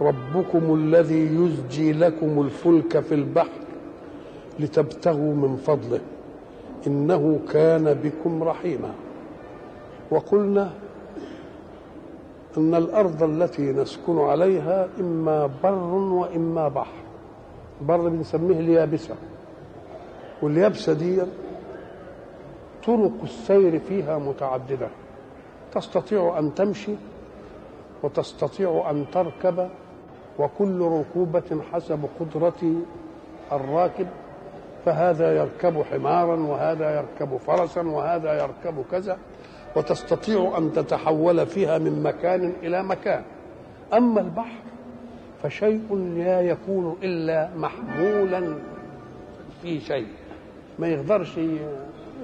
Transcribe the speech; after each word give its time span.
ربكم 0.00 0.74
الذي 0.74 1.26
يزجي 1.34 1.92
لكم 1.92 2.40
الفلك 2.40 3.00
في 3.00 3.14
البحر 3.14 3.58
لتبتغوا 4.60 5.34
من 5.34 5.56
فضله. 5.56 6.00
إنه 6.86 7.40
كان 7.52 7.94
بكم 7.94 8.42
رحيما. 8.42 8.90
وقلنا 10.10 10.70
أن 12.58 12.74
الأرض 12.74 13.22
التي 13.22 13.62
نسكن 13.62 14.18
عليها 14.18 14.88
إما 15.00 15.50
بر 15.62 15.94
وإما 15.94 16.68
بحر. 16.68 16.96
بر 17.82 18.08
بنسميه 18.08 18.60
اليابسة. 18.60 19.14
واليابسة 20.42 20.92
دي 20.92 21.22
طرق 22.86 23.12
السير 23.22 23.78
فيها 23.78 24.18
متعددة. 24.18 24.88
تستطيع 25.74 26.38
أن 26.38 26.54
تمشي 26.54 26.92
وتستطيع 28.02 28.90
أن 28.90 29.04
تركب 29.12 29.68
وكل 30.38 30.80
ركوبة 30.80 31.62
حسب 31.72 32.00
قدرة 32.20 32.72
الراكب 33.52 34.06
فهذا 34.84 35.36
يركب 35.36 35.82
حمارا 35.82 36.36
وهذا 36.36 36.96
يركب 36.96 37.36
فرسا 37.36 37.80
وهذا 37.82 38.42
يركب 38.42 38.84
كذا 38.90 39.18
وتستطيع 39.76 40.58
أن 40.58 40.72
تتحول 40.72 41.46
فيها 41.46 41.78
من 41.78 42.02
مكان 42.02 42.52
إلى 42.62 42.82
مكان. 42.82 43.22
أما 43.92 44.20
البحر 44.20 44.58
فشيء 45.42 45.94
لا 46.16 46.40
يكون 46.40 46.96
إلا 47.02 47.50
محمولا 47.56 48.54
في 49.62 49.80
شيء. 49.80 50.06
ما 50.78 50.88
يقدرش 50.88 51.36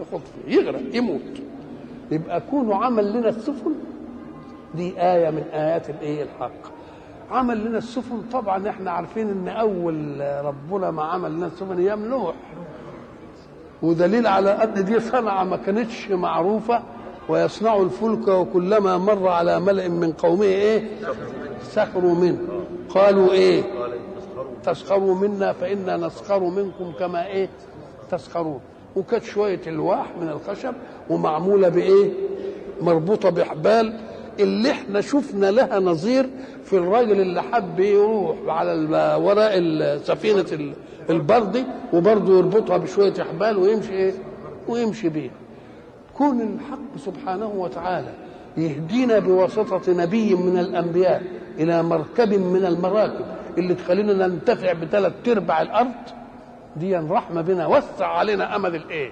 يخط 0.01 0.21
فيه 0.45 0.55
يغرق 0.57 0.97
يموت. 0.97 1.21
يبقى 2.11 2.41
كونه 2.51 2.85
عمل 2.85 3.13
لنا 3.13 3.29
السفن 3.29 3.75
دي 4.75 5.03
آية 5.03 5.31
من 5.31 5.43
آيات 5.53 5.91
الإيه 5.91 6.23
الحق. 6.23 6.74
عمل 7.35 7.65
لنا 7.65 7.79
السفن. 7.79 8.23
طبعا 8.33 8.69
إحنا 8.69 8.91
عارفين 8.91 9.29
إن 9.29 9.49
أول 9.49 10.21
ربنا 10.45 10.91
ما 10.91 11.03
عمل 11.03 11.33
لنا 11.33 11.47
السفن 11.47 11.79
أيام 11.79 12.05
نوح. 12.05 12.35
ودليل 13.83 14.27
على 14.27 14.51
أن 14.51 14.85
دي 14.85 15.01
صنعة 15.01 15.45
ما 15.45 15.57
كانتش 15.57 16.11
معروفة 16.11 16.83
ويصنع 17.29 17.77
الفلك 17.77 18.29
وكلما 18.29 18.99
مر 18.99 19.29
على 19.29 19.61
ملئ 19.61 19.89
من 19.89 20.13
قومه 20.13 20.45
إيه؟ 20.45 20.89
سخروا 21.63 22.15
منه. 22.15 22.39
قالوا 22.89 23.33
إيه؟ 23.33 23.63
تسخروا 24.65 25.15
منا 25.15 25.53
فإنا 25.53 25.97
نسخر 25.97 26.41
منكم 26.41 26.93
كما 26.99 27.27
إيه؟ 27.27 27.49
تسخرون. 28.11 28.61
وكانت 28.97 29.25
شوية 29.25 29.61
الواح 29.67 30.07
من 30.21 30.29
الخشب 30.29 30.75
ومعمولة 31.11 31.69
بإيه؟ 31.69 32.13
مربوطة 32.81 33.31
بحبال. 33.31 34.01
اللي 34.41 34.71
إحنا 34.71 35.01
شفنا 35.01 35.51
لها 35.51 35.81
نظير 35.81 36.31
في 36.65 36.73
الراجل 36.73 37.21
اللي 37.21 37.43
حب 37.43 37.81
يروح 37.81 38.37
على 38.49 38.73
وراء 39.23 39.59
سفينة 39.99 40.73
البردي 41.11 41.65
وبرضه 41.93 42.39
يربطها 42.39 42.77
بشوية 42.77 43.15
حبال 43.33 43.57
ويمشي 43.59 43.93
إيه؟ 43.93 44.13
ويمشي 44.69 45.09
بيها. 45.09 45.31
كون 46.17 46.41
الحق 46.41 46.97
سبحانه 47.05 47.47
وتعالى 47.47 48.13
يهدينا 48.57 49.19
بواسطة 49.19 49.93
نبي 49.93 50.35
من 50.35 50.59
الأنبياء 50.59 51.23
إلى 51.59 51.83
مركب 51.83 52.35
من 52.35 52.65
المراكب 52.67 53.25
اللي 53.59 53.75
تخلينا 53.75 54.27
ننتفع 54.27 54.73
بثلاث 54.73 55.13
أرباع 55.29 55.63
الأرض 55.63 55.93
دي 56.77 56.97
رحمة 56.97 57.41
بنا 57.43 57.67
وسع 57.67 58.07
علينا 58.07 58.57
أمد 58.57 58.75
الإيه؟ 58.75 59.11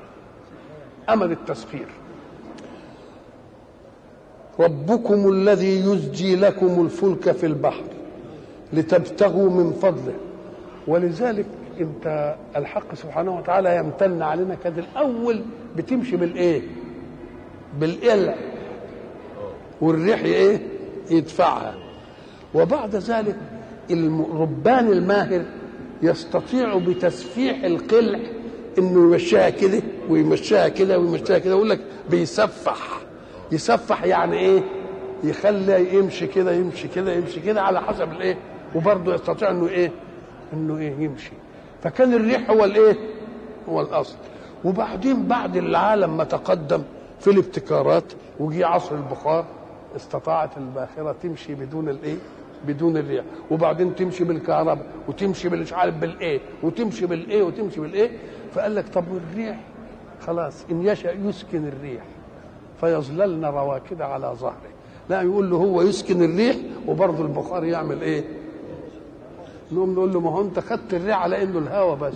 أمد 1.10 1.30
التسخير. 1.30 1.86
ربكم 4.60 5.32
الذي 5.32 5.78
يزجي 5.80 6.36
لكم 6.36 6.84
الفلك 6.84 7.32
في 7.32 7.46
البحر 7.46 7.82
لتبتغوا 8.72 9.50
من 9.50 9.72
فضله. 9.72 10.14
ولذلك 10.86 11.46
انت 11.80 12.34
الحق 12.56 12.94
سبحانه 12.94 13.38
وتعالى 13.38 13.76
يمتن 13.76 14.22
علينا 14.22 14.54
كده 14.64 14.82
الأول 14.92 15.40
بتمشي 15.76 16.16
بالإيه؟ 16.16 16.62
بالقلع 17.80 18.34
والريح 19.80 20.22
إيه؟ 20.22 20.60
يدفعها. 21.10 21.74
وبعد 22.54 22.96
ذلك 22.96 23.36
الربان 23.90 24.92
الماهر 24.92 25.42
يستطيع 26.02 26.78
بتسفيح 26.78 27.64
القلع 27.64 28.18
إنه 28.78 29.00
يمشيها 29.12 29.50
كده 29.50 29.82
ويمشيها 30.08 30.68
كده 30.68 30.98
ويمشيها 30.98 31.38
كده 31.38 31.54
يقول 31.54 31.70
لك 31.70 31.80
بيسفح. 32.10 33.01
يسفح 33.52 34.04
يعني 34.04 34.38
إيه؟ 34.38 34.62
يخلي 35.24 35.94
يمشي 35.94 36.26
كده 36.26 36.52
يمشي 36.52 36.88
كده 36.88 37.12
يمشي 37.12 37.40
كده 37.40 37.62
على 37.62 37.80
حسب 37.80 38.12
الإيه؟ 38.12 38.36
وبرضه 38.74 39.14
يستطيع 39.14 39.50
إنه 39.50 39.68
إيه؟ 39.68 39.90
إنه 40.52 40.78
إيه؟ 40.78 40.92
يمشي. 40.98 41.32
فكان 41.82 42.14
الريح 42.14 42.50
هو 42.50 42.64
الإيه؟ 42.64 42.96
هو 43.68 43.80
الأصل. 43.80 44.16
وبعدين 44.64 45.26
بعد 45.28 45.56
العالم 45.56 46.16
ما 46.16 46.24
تقدم 46.24 46.82
في 47.20 47.30
الابتكارات 47.30 48.12
وجي 48.40 48.64
عصر 48.64 48.94
البخار 48.94 49.44
استطاعت 49.96 50.56
الباخرة 50.56 51.16
تمشي 51.22 51.54
بدون 51.54 51.88
الإيه؟ 51.88 52.16
بدون 52.66 52.96
الريح. 52.96 53.24
وبعدين 53.50 53.94
تمشي 53.94 54.24
بالكهرباء 54.24 54.86
وتمشي 55.08 55.48
مش 55.48 55.72
عارف 55.72 55.94
بالإيه 55.94 56.40
وتمشي 56.62 57.06
بالإيه 57.06 57.42
وتمشي 57.42 57.80
بالإيه؟ 57.80 58.10
فقال 58.54 58.74
لك 58.74 58.88
طب 58.88 59.04
والريح؟ 59.12 59.60
خلاص 60.26 60.64
إن 60.70 60.86
يشأ 60.86 61.10
يسكن 61.24 61.68
الريح. 61.68 62.02
فيظللن 62.82 63.44
رواكد 63.44 64.02
على 64.02 64.32
ظهره. 64.40 64.72
لا 65.08 65.22
يقول 65.22 65.50
له 65.50 65.56
هو 65.56 65.82
يسكن 65.82 66.22
الريح 66.22 66.56
وبرضه 66.88 67.22
البخار 67.22 67.64
يعمل 67.64 68.02
إيه؟ 68.02 68.24
نقوم 69.72 69.92
نقول 69.92 70.12
له 70.12 70.20
ما 70.20 70.30
هو 70.30 70.40
أنت 70.40 70.58
خدت 70.58 70.94
الريح 70.94 71.22
على 71.22 71.42
إنه 71.42 71.58
الهوى 71.58 71.96
بس. 71.96 72.14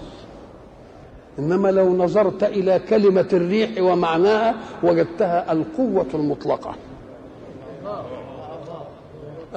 إنما 1.39 1.69
لو 1.69 1.97
نظرت 1.97 2.43
إلى 2.45 2.79
كلمة 2.79 3.29
الريح 3.33 3.71
ومعناها 3.81 4.55
وجدتها 4.83 5.53
القوة 5.53 6.07
المطلقة. 6.15 6.75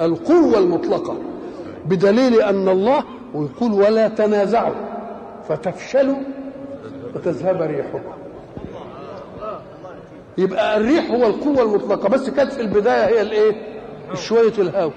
القوة 0.00 0.58
المطلقة. 0.58 1.16
بدليل 1.86 2.40
أن 2.40 2.68
الله 2.68 3.04
ويقول 3.34 3.72
ولا 3.72 4.08
تنازعوا 4.08 4.74
فتفشلوا 5.48 6.18
وتذهب 7.14 7.62
ريحكم. 7.62 8.00
يبقى 10.40 10.76
الريح 10.76 11.10
هو 11.10 11.26
القوة 11.26 11.62
المطلقة 11.62 12.08
بس 12.08 12.30
كانت 12.30 12.52
في 12.52 12.60
البداية 12.60 13.06
هي 13.06 13.20
الإيه؟ 13.22 13.52
شوية 14.14 14.52
الهواء. 14.58 14.92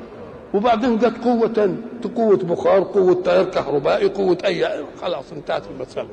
وبعدين 0.54 0.98
جت 0.98 1.24
قوة 1.24 1.48
تانية 1.48 1.76
قوة 2.16 2.38
بخار 2.38 2.84
قوة 2.84 3.14
تيار 3.14 3.44
كهربائي 3.46 4.10
قوة 4.10 4.38
أي 4.46 4.66
خلاص 5.02 5.32
انتهت 5.32 5.64
المسألة. 5.76 6.08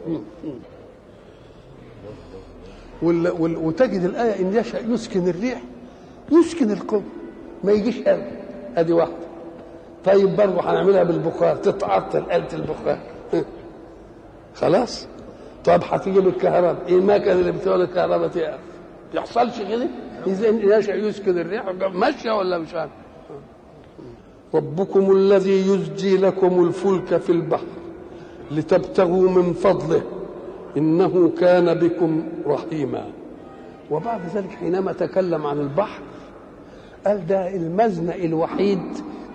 وال... 3.02 3.28
وال... 3.28 3.56
وتجد 3.56 4.04
الآية 4.04 4.40
إن 4.40 4.54
يشاء 4.54 4.90
يسكن 4.90 5.28
الريح 5.28 5.62
يسكن 6.32 6.70
القوة 6.70 7.02
ما 7.64 7.72
يجيش 7.72 8.08
هوا 8.08 8.22
أدي 8.76 8.92
واحدة. 8.92 9.14
طيب 10.04 10.36
برضه 10.36 10.60
هنعملها 10.60 11.02
بالبخار 11.02 11.56
تتعطل 11.56 12.18
آلة 12.32 12.48
البخار. 12.52 12.98
خلاص؟ 14.60 15.06
طب 15.64 15.80
هتيجي 15.90 16.20
بالكهرباء. 16.20 16.76
إيه 16.88 16.94
المكنه 16.96 17.32
اللي 17.32 17.52
بتولد 17.52 17.88
الكهرباء 17.88 18.28
تقف 18.28 18.69
يحصلش 19.14 19.58
كده؟ 19.62 19.86
إذا 20.26 20.48
يشاء 20.78 20.96
يسكن 20.96 21.38
الريح 21.38 21.64
ماشيه 21.94 22.30
ولا 22.32 22.58
مش 22.58 22.74
عارف. 22.74 22.90
ربكم 24.54 25.12
الذي 25.12 25.60
يزجي 25.72 26.16
لكم 26.16 26.64
الفلك 26.64 27.16
في 27.16 27.32
البحر 27.32 27.66
لتبتغوا 28.50 29.30
من 29.30 29.52
فضله 29.52 30.02
إنه 30.76 31.32
كان 31.40 31.74
بكم 31.74 32.22
رحيما. 32.46 33.04
وبعد 33.90 34.20
ذلك 34.34 34.50
حينما 34.50 34.92
تكلم 34.92 35.46
عن 35.46 35.60
البحر 35.60 36.00
قال 37.06 37.26
ده 37.26 37.56
المزنق 37.56 38.14
الوحيد 38.14 38.82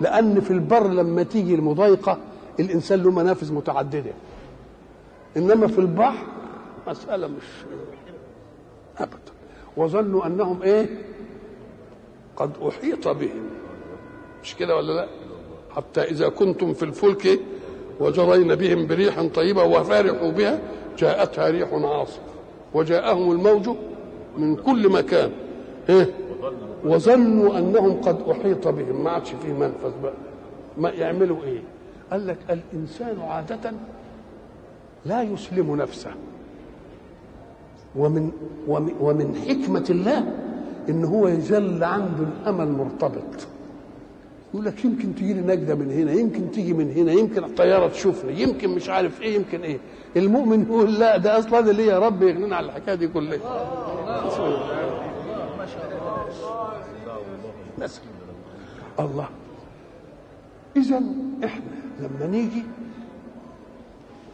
لأن 0.00 0.40
في 0.40 0.50
البر 0.50 0.86
لما 0.88 1.22
تيجي 1.22 1.54
المضايقة 1.54 2.18
الإنسان 2.60 3.02
له 3.02 3.10
منافذ 3.10 3.52
متعددة. 3.52 4.12
إنما 5.36 5.66
في 5.66 5.78
البحر 5.78 6.26
مسألة 6.88 7.26
مش 7.26 7.44
ابدا. 8.98 9.35
وظنوا 9.76 10.26
أنهم 10.26 10.62
إيه؟ 10.62 10.86
قد 12.36 12.50
أحيط 12.68 13.08
بهم. 13.08 13.46
مش 14.42 14.54
كده 14.56 14.76
ولا 14.76 14.92
لا؟ 14.92 15.08
حتى 15.70 16.00
إذا 16.02 16.28
كنتم 16.28 16.74
في 16.74 16.82
الفلك 16.82 17.40
وجرين 18.00 18.54
بهم 18.54 18.86
بريح 18.86 19.22
طيبة 19.34 19.64
وفارحوا 19.64 20.30
بها 20.30 20.60
جاءتها 20.98 21.50
ريح 21.50 21.72
عاصف. 21.72 22.20
وجاءهم 22.74 23.32
الموج 23.32 23.70
من 24.38 24.56
كل 24.56 24.88
مكان. 24.88 25.32
إيه؟ 25.88 26.14
وظنوا 26.84 27.58
أنهم 27.58 28.00
قد 28.00 28.28
أحيط 28.30 28.68
بهم. 28.68 29.04
ما 29.04 29.10
عادش 29.10 29.30
فيه 29.30 29.52
منفذ 29.52 29.92
بقى. 30.02 30.14
ما 30.78 30.90
يعملوا 30.90 31.42
إيه؟ 31.44 31.60
قال 32.10 32.26
لك 32.26 32.38
الإنسان 32.50 33.20
عادة 33.20 33.72
لا 35.04 35.22
يسلم 35.22 35.76
نفسه. 35.76 36.10
ومن 37.96 38.30
ومن, 39.00 39.34
حكمة 39.48 39.84
الله 39.90 40.32
إن 40.88 41.04
هو 41.04 41.28
يجل 41.28 41.84
عنده 41.84 42.24
الأمل 42.24 42.72
مرتبط. 42.72 43.46
يقول 44.54 44.66
لك 44.66 44.84
يمكن 44.84 45.14
تجي 45.14 45.32
لي 45.34 45.40
نجدة 45.40 45.74
من 45.74 45.90
هنا 45.90 46.12
يمكن 46.12 46.50
تيجي 46.50 46.72
من 46.72 46.90
هنا 46.92 47.12
يمكن 47.12 47.44
الطيارة 47.44 47.88
تشوفني 47.88 48.40
يمكن 48.42 48.70
مش 48.70 48.88
عارف 48.88 49.22
إيه 49.22 49.34
يمكن 49.34 49.60
إيه. 49.60 49.78
المؤمن 50.16 50.62
يقول 50.62 50.94
لا 50.94 51.16
ده 51.16 51.38
أصلا 51.38 51.70
اللي 51.70 51.86
يا 51.86 51.98
رب 51.98 52.22
يغنينا 52.22 52.56
على 52.56 52.66
الحكاية 52.66 52.94
دي 52.94 53.08
كلها. 53.08 53.38
الله. 59.00 59.28
اذا 60.76 61.00
إحنا 61.44 61.62
لما 62.00 62.26
نيجي 62.26 62.62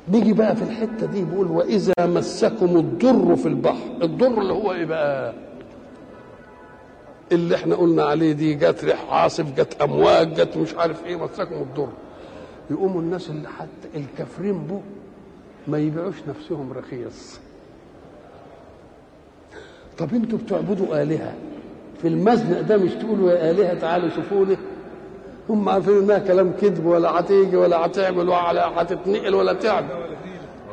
نيجي 0.08 0.32
بقى 0.32 0.56
في 0.56 0.62
الحتة 0.62 1.06
دي 1.06 1.24
بيقول 1.24 1.46
وإذا 1.46 1.92
مسكم 2.00 2.76
الضر 2.76 3.36
في 3.36 3.48
البحر. 3.48 3.90
الضر 4.02 4.40
اللي 4.40 4.52
هو 4.52 4.72
إيه 4.72 4.84
بقى؟ 4.84 5.34
اللي 7.32 7.54
إحنا 7.56 7.74
قلنا 7.76 8.02
عليه 8.04 8.32
دي 8.32 8.54
جت 8.54 8.84
ريح 8.84 9.12
عاصف 9.12 9.54
جت 9.60 9.82
أمواج 9.82 10.34
جت 10.40 10.56
مش 10.56 10.74
عارف 10.74 11.04
إيه 11.06 11.16
مسكم 11.16 11.54
الضر. 11.54 11.88
يقوموا 12.70 13.00
الناس 13.00 13.30
اللي 13.30 13.48
حتى 13.48 13.88
الكافرين 13.96 14.58
بو 14.66 14.80
ما 15.68 15.78
يبيعوش 15.78 16.14
نفسهم 16.28 16.72
رخيص. 16.72 17.40
طب 19.98 20.14
أنتوا 20.14 20.38
بتعبدوا 20.38 21.02
آلهة؟ 21.02 21.34
في 22.02 22.08
المزنق 22.08 22.60
ده 22.60 22.76
مش 22.76 22.92
تقولوا 22.92 23.32
يا 23.32 23.50
آلهة 23.50 23.74
تعالوا 23.74 24.08
شوفوا 24.10 24.44
لي. 24.44 24.56
هم 25.50 25.68
عارفين 25.68 25.98
انها 25.98 26.18
كلام 26.18 26.52
كذب 26.60 26.86
ولا 26.86 27.20
هتيجي 27.20 27.56
ولا 27.56 27.86
هتعمل 27.86 28.28
ولا 28.28 28.82
هتتنقل 28.82 29.34
ولا 29.34 29.52
تعمل 29.52 29.88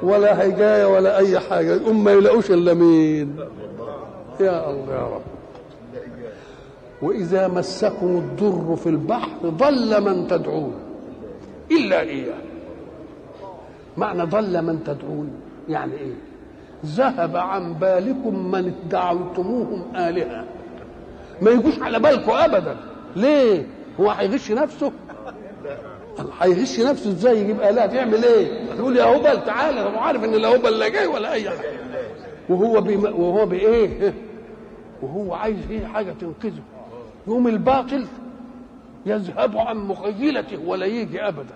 ولا 0.04 0.42
هيجايه 0.42 0.86
ولا 0.86 1.18
أي 1.18 1.40
حاجة. 1.40 1.78
هم 1.78 2.04
ما 2.04 2.12
يلاقوش 2.12 2.52
إلا 2.52 2.74
مين؟ 2.74 3.36
يا 4.40 4.70
الله 4.70 4.94
يا 4.94 5.02
رب. 5.02 5.22
وإذا 7.02 7.48
مسكم 7.48 8.08
الضر 8.08 8.76
في 8.76 8.90
البحر 8.90 9.38
ضل 9.46 10.02
من 10.04 10.28
تدعون. 10.28 10.74
إلا 11.72 12.02
إياه. 12.02 12.42
معنى 13.98 14.24
ضل 14.24 14.62
من 14.62 14.84
تدعون 14.84 15.32
يعني 15.70 15.94
إيه؟ 15.94 16.14
ذهب 16.86 17.38
عن 17.38 17.74
بالكم 17.74 18.52
من 18.52 18.74
ادعوتموهم 18.86 19.96
آلهة. 19.96 20.46
ما 21.42 21.52
يجوش 21.52 21.80
على 21.82 22.00
بالكم 22.00 22.32
ابدا. 22.32 22.78
ليه؟ 23.16 23.68
هو 24.00 24.10
هيغش 24.10 24.52
نفسه؟ 24.52 24.92
هيغش 26.42 26.80
نفسه 26.80 27.10
إزاي؟ 27.10 27.40
يجيب 27.40 27.62
الهه 27.62 27.86
تعمل 27.86 28.24
إيه؟ 28.24 28.66
تقول 28.78 28.98
يا 28.98 29.04
هبل 29.04 29.46
تعالى. 29.46 29.82
هو 29.82 30.00
عارف 30.00 30.24
إن 30.24 30.32
لا 30.32 30.56
هبل 30.56 30.80
لا 30.80 30.88
جاي 30.88 31.08
ولا 31.08 31.32
أي 31.32 31.50
حاجة. 31.50 31.80
وهو 32.50 32.82
بي 32.82 32.96
وهو 32.96 33.46
بايه 33.46 34.14
وهو 35.02 35.34
عايز 35.34 35.58
إيه؟ 35.70 35.86
حاجة 35.86 36.12
تنقذه. 36.12 36.62
يوم 37.28 37.48
الباطل 37.48 38.06
يذهب 39.06 39.58
عن 39.58 39.78
مخيلته 39.78 40.60
ولا 40.66 40.86
يجي 40.86 41.22
ابدا. 41.22 41.56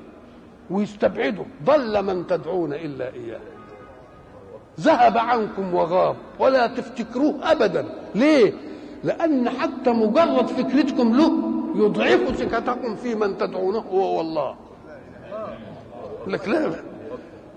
ويستبعده. 0.69 1.45
ضل 1.65 2.03
من 2.03 2.27
تدعون 2.27 2.73
إلا 2.73 3.13
إياه. 3.13 3.39
ذهب 4.79 5.17
عنكم 5.17 5.73
وغاب. 5.73 6.15
ولا 6.39 6.67
تفتكروه 6.67 7.51
ابدا. 7.51 7.85
ليه؟ 8.15 8.53
لأن 9.03 9.49
حتى 9.49 9.89
مجرد 9.91 10.47
فكرتكم 10.47 11.15
له 11.15 11.52
يضعف 11.75 12.35
ثقتكم 12.35 12.95
في 12.95 13.15
من 13.15 13.37
تدعونه. 13.37 13.79
هو 13.79 14.17
والله. 14.17 14.55
لك 16.27 16.47
لا 16.47 16.71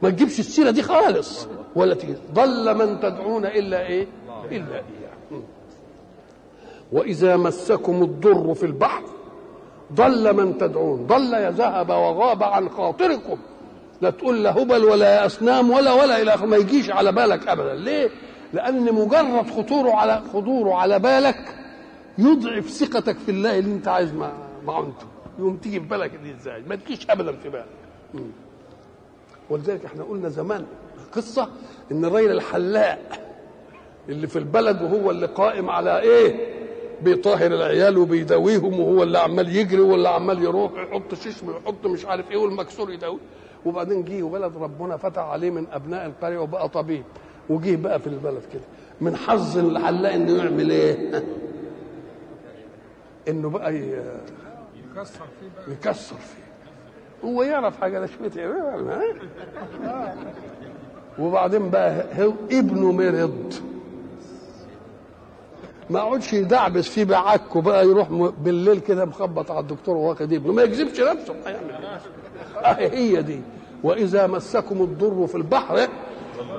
ما 0.03 0.11
تجيبش 0.11 0.39
السيرة 0.41 0.71
دي 0.71 0.83
خالص. 0.83 1.49
ولا 1.77 1.97
ضل 2.35 2.75
من 2.75 3.01
تدعون 3.01 3.47
إلا 3.47 3.87
إيه؟ 3.87 4.07
إلا 4.51 4.75
إياه. 4.75 5.43
وإذا 6.93 7.37
مسكم 7.37 8.03
الضر 8.03 8.55
في 8.55 8.67
البحر 8.67 9.03
ضل 9.93 10.37
من 10.37 10.59
تدعون. 10.59 11.07
ضل 11.07 11.35
يذهب 11.35 11.91
وغاب 11.91 12.43
عن 12.43 12.69
خاطركم. 12.69 13.39
لا 14.01 14.11
تقول 14.11 14.43
لا 14.45 14.63
هبل 14.63 14.85
ولا 14.85 15.27
أصنام 15.27 15.71
ولا 15.71 15.93
ولا 15.93 16.23
إلى 16.23 16.47
ما 16.47 16.57
يجيش 16.57 16.91
على 16.91 17.13
بالك 17.13 17.49
ابدا. 17.49 17.75
ليه؟ 17.75 18.11
لأن 18.53 18.95
مجرد 18.95 19.51
خطوره 19.51 19.93
على 19.93 20.23
خطوره 20.33 20.75
على 20.75 20.99
بالك 20.99 21.66
يضعف 22.19 22.71
ثقتك 22.71 23.19
في 23.19 23.31
الله 23.31 23.59
اللي 23.59 23.73
انت 23.75 23.89
عايز 23.89 24.13
مع 24.13 24.33
معونته. 24.67 25.07
يقوم 25.39 25.57
تيجي 25.57 25.81
في 25.81 25.87
بالك 25.87 26.11
دي 26.25 26.33
إزاي؟ 26.35 26.63
ما 26.69 26.77
تجيش 26.77 27.11
ابدا 27.11 27.33
في 27.33 27.49
بالك. 27.49 27.67
ولذلك 29.51 29.85
إحنا 29.85 30.03
قلنا 30.05 30.29
زمان 30.29 30.65
قصة 31.13 31.49
إن 31.93 32.05
الراجل 32.05 32.31
الحلاق 32.31 32.99
اللي 34.09 34.27
في 34.27 34.39
البلد 34.39 34.83
وهو 34.83 35.11
اللي 35.11 35.27
قائم 35.27 35.71
على 35.71 36.01
إيه؟ 36.01 36.57
بيطهر 37.03 37.47
العيال 37.47 37.99
وبيداويهم 37.99 38.81
وهو 38.81 39.03
اللي 39.03 39.19
عمال 39.19 39.57
يجري 39.57 39.81
واللي 39.81 40.09
عمال 40.09 40.43
يروح 40.43 40.73
يحط 40.73 41.15
ششم 41.15 41.49
ويحط 41.49 41.87
مش 41.87 42.07
عارف 42.07 42.31
إيه 42.31 42.37
والمكسور 42.37 42.93
يداوي. 42.93 43.19
وبعدين 43.67 44.05
جه 44.05 44.23
ولد 44.23 44.57
ربنا 44.57 44.97
فتح 44.97 45.23
عليه 45.23 45.51
من 45.51 45.67
أبناء 45.73 46.07
القرية 46.07 46.39
وبقى 46.39 46.69
طبيب. 46.69 47.05
وجه 47.51 47.77
بقى 47.77 48.01
في 48.01 48.07
البلد 48.07 48.43
كده. 48.53 48.63
من 49.01 49.17
حظ 49.17 49.59
الحلاق 49.59 50.13
إنه 50.13 50.33
يعمل 50.37 50.71
إيه؟ 50.71 50.97
إنه 53.29 53.51
بقى 53.51 53.75
يكسر 53.75 55.25
فيه 55.41 55.73
يكسر 55.73 56.17
فيه. 56.17 56.47
هو 57.29 57.43
يعرف 57.43 57.81
حاجة 57.81 57.99
ده 58.01 58.07
شوية 58.07 58.57
وبعدين 61.19 61.71
بقى 61.71 62.05
هو 62.25 62.33
ابنه 62.51 62.93
مرض. 62.93 63.55
ما 65.91 65.99
اقعدش 66.01 66.33
يدعبس 66.33 66.89
فيه 66.89 67.05
بعكه 67.05 67.61
بقى 67.63 67.87
يروح 67.87 68.09
بالليل 68.41 68.81
كده 68.81 69.05
مخبط 69.05 69.51
على 69.51 69.61
الدكتور 69.61 69.97
واخد 69.97 70.33
ابنه 70.33 70.53
ما 70.53 70.63
يكذبش 70.63 71.01
نفسه. 71.01 71.35
هيعمل 71.47 72.91
هي 72.93 73.23
دي. 73.23 73.41
وإذا 73.83 74.27
مسكم 74.27 74.83
الضر 74.83 75.27
في 75.27 75.35
البحر 75.35 75.89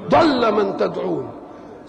ضل 0.09 0.51
من 0.53 0.77
تدعون. 0.77 1.31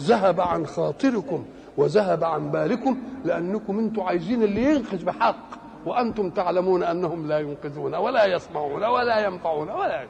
ذهب 0.03 0.41
عن 0.41 0.67
خاطركم. 0.67 1.45
وذهب 1.79 2.25
عن 2.25 2.51
بالكم 2.51 2.99
لأنكم 3.25 3.79
أنتم 3.79 4.03
عايزين 4.03 4.43
اللي 4.43 4.63
ينقذ 4.65 5.05
بحق 5.05 5.49
وأنتم 5.87 6.31
تعلمون 6.31 6.83
أنهم 6.83 7.27
لا 7.29 7.39
ينقذون 7.39 7.95
ولا 7.95 8.25
يسمعون 8.25 8.85
ولا 8.85 9.27
ينفعون 9.27 9.71
ولا 9.71 10.07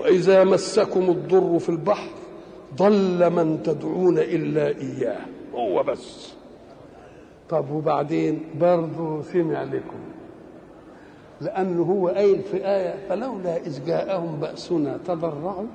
وإذا 0.00 0.44
مسكم 0.44 1.00
الضر 1.10 1.58
في 1.58 1.68
البحر 1.68 2.10
ضل 2.76 3.30
من 3.30 3.62
تدعون 3.62 4.18
إلا 4.18 4.66
إياه 4.68 5.20
هو 5.54 5.82
بس. 5.82 6.34
طب 7.48 7.70
وبعدين؟ 7.70 8.44
برضه 8.60 9.22
سمع 9.22 9.62
لكم 9.62 10.00
لأنه 11.40 11.82
هو 11.82 12.08
قايل 12.08 12.42
في 12.42 12.56
آية 12.56 13.08
فلولا 13.08 13.56
إذ 13.56 13.86
جاءهم 13.86 14.40
بأسنا 14.40 14.98
تضرعوا 15.06 15.66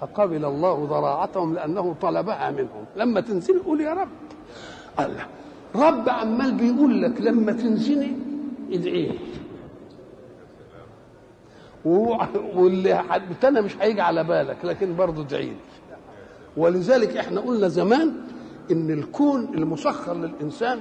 فقبل 0.00 0.44
الله 0.44 0.84
ضراعتهم 0.84 1.54
لأنه 1.54 1.94
طلبها 2.02 2.50
منهم. 2.50 2.84
لما 2.96 3.20
تنزل 3.20 3.62
قول 3.62 3.80
يا 3.80 3.92
رب. 3.92 4.08
الله 5.00 5.26
رب 5.74 6.08
عمال 6.08 6.52
بيقول 6.54 7.02
لك 7.02 7.20
لما 7.20 7.52
تنزني 7.52 8.12
ادعيه 8.72 9.12
واللي 11.84 13.00
التاني 13.16 13.60
مش 13.60 13.76
هيجي 13.80 14.00
على 14.00 14.24
بالك 14.24 14.56
لكن 14.64 14.96
برضه 14.96 15.22
ادعي 15.22 15.52
ولذلك 16.56 17.16
إحنا 17.16 17.40
قلنا 17.40 17.68
زمان 17.68 18.12
إن 18.70 18.90
الكون 18.90 19.54
المسخر 19.54 20.14
للإنسان 20.14 20.80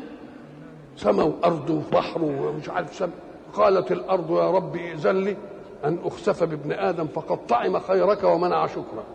سماء 0.98 1.28
وارض 1.28 1.70
وبحر 1.70 2.24
ومش 2.24 2.70
عارف 2.70 2.96
سماء 2.96 3.14
قالت 3.54 3.92
الأرض 3.92 4.32
يا 4.32 4.52
رب 4.52 4.76
ائذن 4.76 5.16
لي. 5.24 5.38
أن 5.86 6.00
أخسف 6.04 6.44
بابن 6.44 6.72
آدم 6.72 7.08
فقد 7.08 7.48
طعم 7.48 7.80
خيرك 7.80 8.24
ومنع 8.24 8.68
شكرك. 8.68 9.06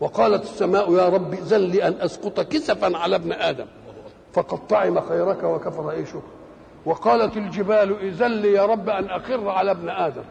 وقالت 0.00 0.42
السماء 0.42 0.92
يا 0.92 1.08
رب 1.08 1.34
ائذن 1.34 1.60
لي 1.60 1.88
أن 1.88 1.94
أسقط 2.00 2.40
كسفا 2.40 2.96
على 2.96 3.16
ابن 3.16 3.32
آدم 3.32 3.66
فقد 4.32 4.66
طعم 4.66 5.00
خيرك 5.00 5.42
وكفر 5.42 5.90
أي 5.90 6.06
شكر. 6.06 6.20
وقالت 6.86 7.36
الجبال 7.36 7.98
ائذن 7.98 8.32
لي 8.32 8.52
يا 8.52 8.66
رب 8.66 8.88
أن 8.88 9.10
اخر 9.10 9.48
على 9.48 9.70
ابن 9.70 9.88
آدم. 9.88 10.22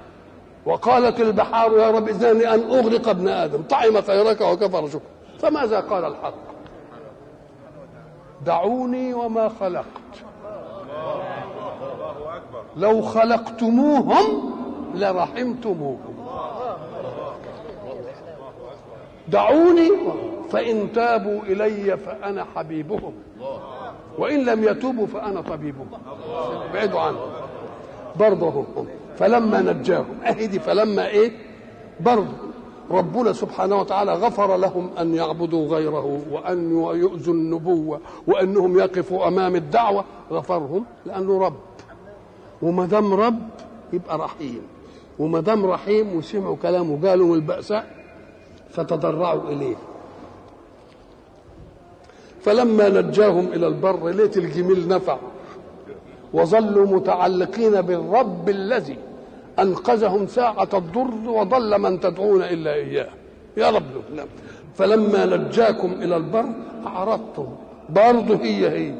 وقالت 0.65 1.19
البحار 1.19 1.77
يا 1.77 1.91
رب 1.91 2.07
ائذن 2.07 2.37
لي 2.37 2.53
أن 2.53 2.59
أغرق 2.59 3.09
ابن 3.09 3.27
آدم. 3.27 3.61
طعم 3.61 4.01
خيرك 4.01 4.41
وكفر 4.41 4.87
شكر 4.89 5.09
فماذا 5.39 5.79
قال 5.79 6.05
الحق؟ 6.05 6.33
دعوني 8.45 9.13
وما 9.13 9.49
خلقت. 9.59 9.85
لو 12.77 13.01
خلقتموهم 13.01 14.58
لرحمتموهم 14.99 16.15
دعوني 19.27 19.89
فإن 20.49 20.93
تابوا 20.93 21.41
إلي 21.41 21.97
فأنا 21.97 22.45
حبيبهم. 22.55 23.13
وإن 24.17 24.45
لم 24.45 24.63
يتوبوا 24.63 25.07
فأنا 25.07 25.41
طبيبهم. 25.41 25.87
ابعدوا 26.71 26.99
عنهم. 26.99 27.29
برضه 28.19 28.65
فلما 29.17 29.61
نجاهم. 29.61 30.21
أهدي 30.25 30.59
فلما 30.59 31.07
إيه؟ 31.07 31.31
برضه. 31.99 32.33
ربنا 32.91 33.33
سبحانه 33.33 33.79
وتعالى 33.79 34.13
غفر 34.13 34.57
لهم 34.57 34.89
أن 34.99 35.15
يعبدوا 35.15 35.67
غيره 35.67 36.21
وأن 36.31 36.71
يؤذوا 36.77 37.33
النبوة 37.33 37.99
وأنهم 38.27 38.79
يقفوا 38.79 39.27
أمام 39.27 39.55
الدعوة. 39.55 40.05
غفرهم 40.31 40.85
لأنه 41.05 41.45
رب. 41.45 41.55
وما 42.61 42.85
دام 42.85 43.13
رب 43.13 43.39
يبقى 43.93 44.17
رحيم. 44.17 44.61
وما 45.19 45.39
دام 45.39 45.65
رحيم 45.65 46.15
وسمعوا 46.15 46.55
كلامه 46.61 47.09
قالوا 47.09 47.35
البأساء 47.35 47.87
فتضرعوا 48.71 49.49
إليه. 49.49 49.75
فلما 52.41 52.89
نجاهم 52.89 53.47
إلى 53.47 53.67
البر 53.67 54.09
ليت 54.09 54.37
الجميل 54.37 54.87
نفع. 54.87 55.17
وظلوا 56.33 56.87
متعلقين 56.87 57.81
بالرب 57.81 58.49
الذي 58.49 58.97
أنقذهم 59.59 60.27
ساعة 60.27 60.69
الضر 60.73 61.29
وضل 61.29 61.81
من 61.81 61.99
تدعون 61.99 62.41
إلا 62.41 62.73
إياه. 62.73 63.09
يا 63.57 63.69
رب 63.69 63.91
لا. 64.15 64.25
فلما 64.75 65.25
نجاكم 65.25 65.93
إلى 65.93 66.17
البر 66.17 66.45
أعرضتم. 66.85 67.47
برضه 67.89 68.35
هي 68.35 68.69
هي. 68.69 68.93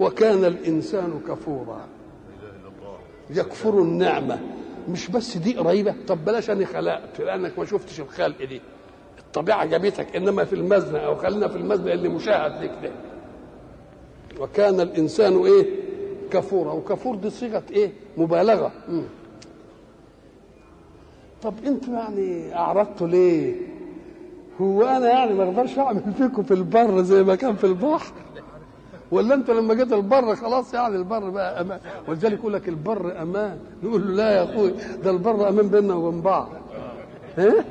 وكان 0.00 0.44
الإنسان 0.44 1.20
كفورا. 1.28 1.80
يكفر 3.30 3.78
النعمة. 3.78 4.38
مش 4.88 5.10
بس 5.10 5.36
دي 5.36 5.56
قريبة. 5.58 5.94
طب 6.08 6.24
بلاش 6.24 6.50
أنا 6.50 6.66
خلقت 6.66 7.20
لأنك 7.20 7.58
ما 7.58 7.64
شفتش 7.64 8.00
الخلق 8.00 8.44
دي. 8.44 8.60
الطبيعة 9.18 9.64
جابتك 9.66 10.16
إنما 10.16 10.44
في 10.44 10.52
المزنة 10.52 10.98
أو 10.98 11.14
خلينا 11.16 11.48
في 11.48 11.56
المزنة 11.56 11.92
اللي 11.92 12.08
مشاهد 12.08 12.62
لك 12.62 12.78
ده. 12.82 12.90
وكان 14.40 14.80
الإنسان 14.80 15.36
إيه؟ 15.44 15.66
كفورا 16.30 16.72
وكفور 16.72 17.14
دي 17.16 17.30
صيغة 17.30 17.62
إيه؟ 17.70 17.92
مبالغة. 18.16 18.72
م. 18.88 19.02
طب 21.42 21.54
أنتوا 21.66 21.94
يعني 21.94 22.54
اعرضتوا 22.56 23.06
ليه؟ 23.06 23.54
هو 24.60 24.82
أنا 24.82 25.08
يعني 25.08 25.34
ما 25.34 25.44
أقدرش 25.44 25.78
أعمل 25.78 26.02
فيكم 26.18 26.42
في 26.42 26.54
البر 26.54 27.02
زي 27.02 27.22
ما 27.22 27.34
كان 27.34 27.56
في 27.56 27.64
البحر. 27.64 28.12
ولا 29.10 29.34
انت 29.34 29.50
لما 29.50 29.74
جيت 29.74 29.92
البر 29.92 30.36
خلاص 30.36 30.74
يعني 30.74 30.96
البر 30.96 31.30
بقى 31.30 31.60
أمان. 31.60 31.80
ولذلك 32.08 32.38
يقول 32.38 32.52
لك 32.52 32.68
البر 32.68 33.22
أمان. 33.22 33.58
نقول 33.82 34.08
له 34.08 34.14
لا 34.14 34.30
يا 34.30 34.44
أخوي 34.44 34.72
ده 35.04 35.10
البر 35.10 35.48
أمان 35.48 35.68
بيننا 35.68 35.94
وبين 35.94 36.20
بعض. 36.20 36.48
ها؟ 37.38 37.64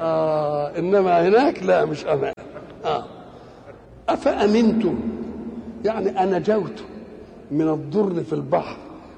آه 0.00 0.78
إنما 0.78 1.28
هناك 1.28 1.62
لا 1.62 1.84
مش 1.84 2.06
أمان. 2.06 2.32
آه. 2.84 3.04
أفأمنتم؟ 4.08 4.98
يعني 5.84 6.22
انجوتم 6.22 6.84
من 7.50 7.68
الضر 7.68 8.24
في 8.24 8.32
البحر 8.32 8.76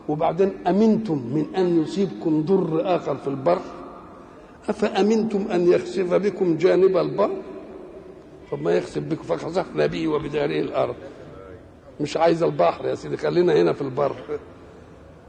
وبعدين 0.09 0.53
أمنتم 0.67 1.15
من 1.15 1.47
أن 1.57 1.83
يصيبكم 1.83 2.43
ضر 2.43 2.97
آخر 2.97 3.17
في 3.17 3.29
البر؟ 3.29 3.59
أفأمنتم 4.69 5.47
أن 5.53 5.73
يخسف 5.73 6.15
بكم 6.15 6.57
جانب 6.57 6.97
البر؟ 6.97 7.31
طب 8.53 8.63
ما 8.63 8.73
يخسف 8.73 9.03
بكم 9.03 9.23
فخسفنا 9.23 9.87
به 9.87 10.09
وبداره 10.09 10.61
الأرض. 10.61 10.95
مش 12.01 12.17
عايز 12.17 12.43
البحر 12.43 12.87
يا 12.87 12.95
سيدي 12.95 13.17
خلينا 13.17 13.53
هنا 13.63 13.73
في 13.73 13.83
البر. 13.83 14.17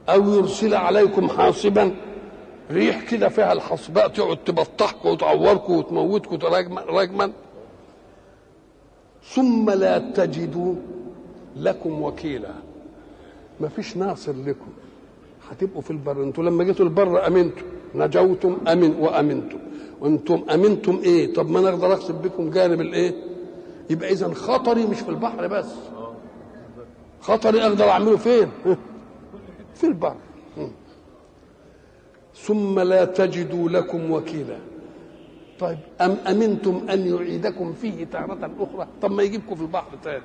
أو 0.10 0.34
يرسل 0.34 0.74
عليكم 0.76 1.30
حاصبا 1.30 1.96
ريح 2.72 3.10
كده 3.12 3.30
فيها 3.30 3.54
الحصباء 3.54 4.08
تقعد 4.08 4.38
تبطحكم 4.38 5.10
وتعوركم 5.10 5.74
وتموتكم 5.74 6.38
رجما 6.90 7.32
ثم 9.24 9.70
لا 9.70 9.98
تجدوا 10.00 10.76
لكم 11.56 12.02
وكيلا. 12.02 12.54
ما 13.60 13.68
فيش 13.70 13.98
ناصر 13.98 14.32
لكم. 14.32 14.68
هتبقوا 15.52 15.82
في 15.82 15.92
البر. 15.92 16.24
أنتوا 16.24 16.44
لما 16.44 16.64
جيتوا 16.64 16.86
البر 16.86 17.28
امنتم 17.28 17.62
نجوتم 17.96 18.58
أمن 18.68 18.96
وأمنتم. 19.00 19.58
وأنتم 20.02 20.44
أمنتم 20.54 21.00
إيه؟ 21.04 21.34
طب 21.34 21.50
ما 21.50 21.60
أنا 21.60 21.70
أقدر 21.70 21.94
اقصد 21.94 22.22
بكم 22.22 22.50
جانب 22.50 22.82
الإيه؟ 22.82 23.14
يبقى 23.90 24.12
اذا 24.12 24.34
خطري 24.34 24.86
مش 24.86 25.00
في 25.00 25.10
البحر 25.10 25.48
بس. 25.48 25.70
خطري 27.22 27.62
أقدر 27.62 27.90
أعمله 27.90 28.18
فين؟ 28.18 28.48
في 29.80 29.84
البر. 29.88 30.16
ثم 32.36 32.80
لا 32.80 33.06
تجدوا 33.06 33.70
لكم 33.70 34.12
وكيلا. 34.12 34.58
طيب 35.60 35.78
أم 36.02 36.18
أمنتم 36.28 36.86
أن 36.90 37.08
يعيدكم 37.08 37.74
فيه 37.74 38.04
تارة 38.06 38.52
أخرى؟ 38.60 38.88
طب 39.02 39.12
ما 39.12 39.24
يجيبكم 39.24 39.56
في 39.56 39.62
البحر 39.62 39.98
تاني. 40.04 40.24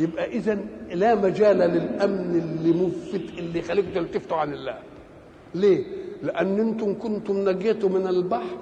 يبقى 0.00 0.24
إذا 0.24 0.58
لا 0.90 1.14
مجال 1.14 1.56
للأمن 1.58 2.30
اللي 2.42 2.72
مفت 2.86 3.38
اللي 3.38 3.58
يخليكم 3.58 3.90
تلتفتوا 3.94 4.36
عن 4.36 4.52
الله. 4.52 4.78
ليه؟ 5.54 5.84
لأن 6.22 6.60
أنتم 6.60 6.98
كنتم 6.98 7.48
نجيتوا 7.48 7.88
من 7.88 8.06
البحر. 8.06 8.58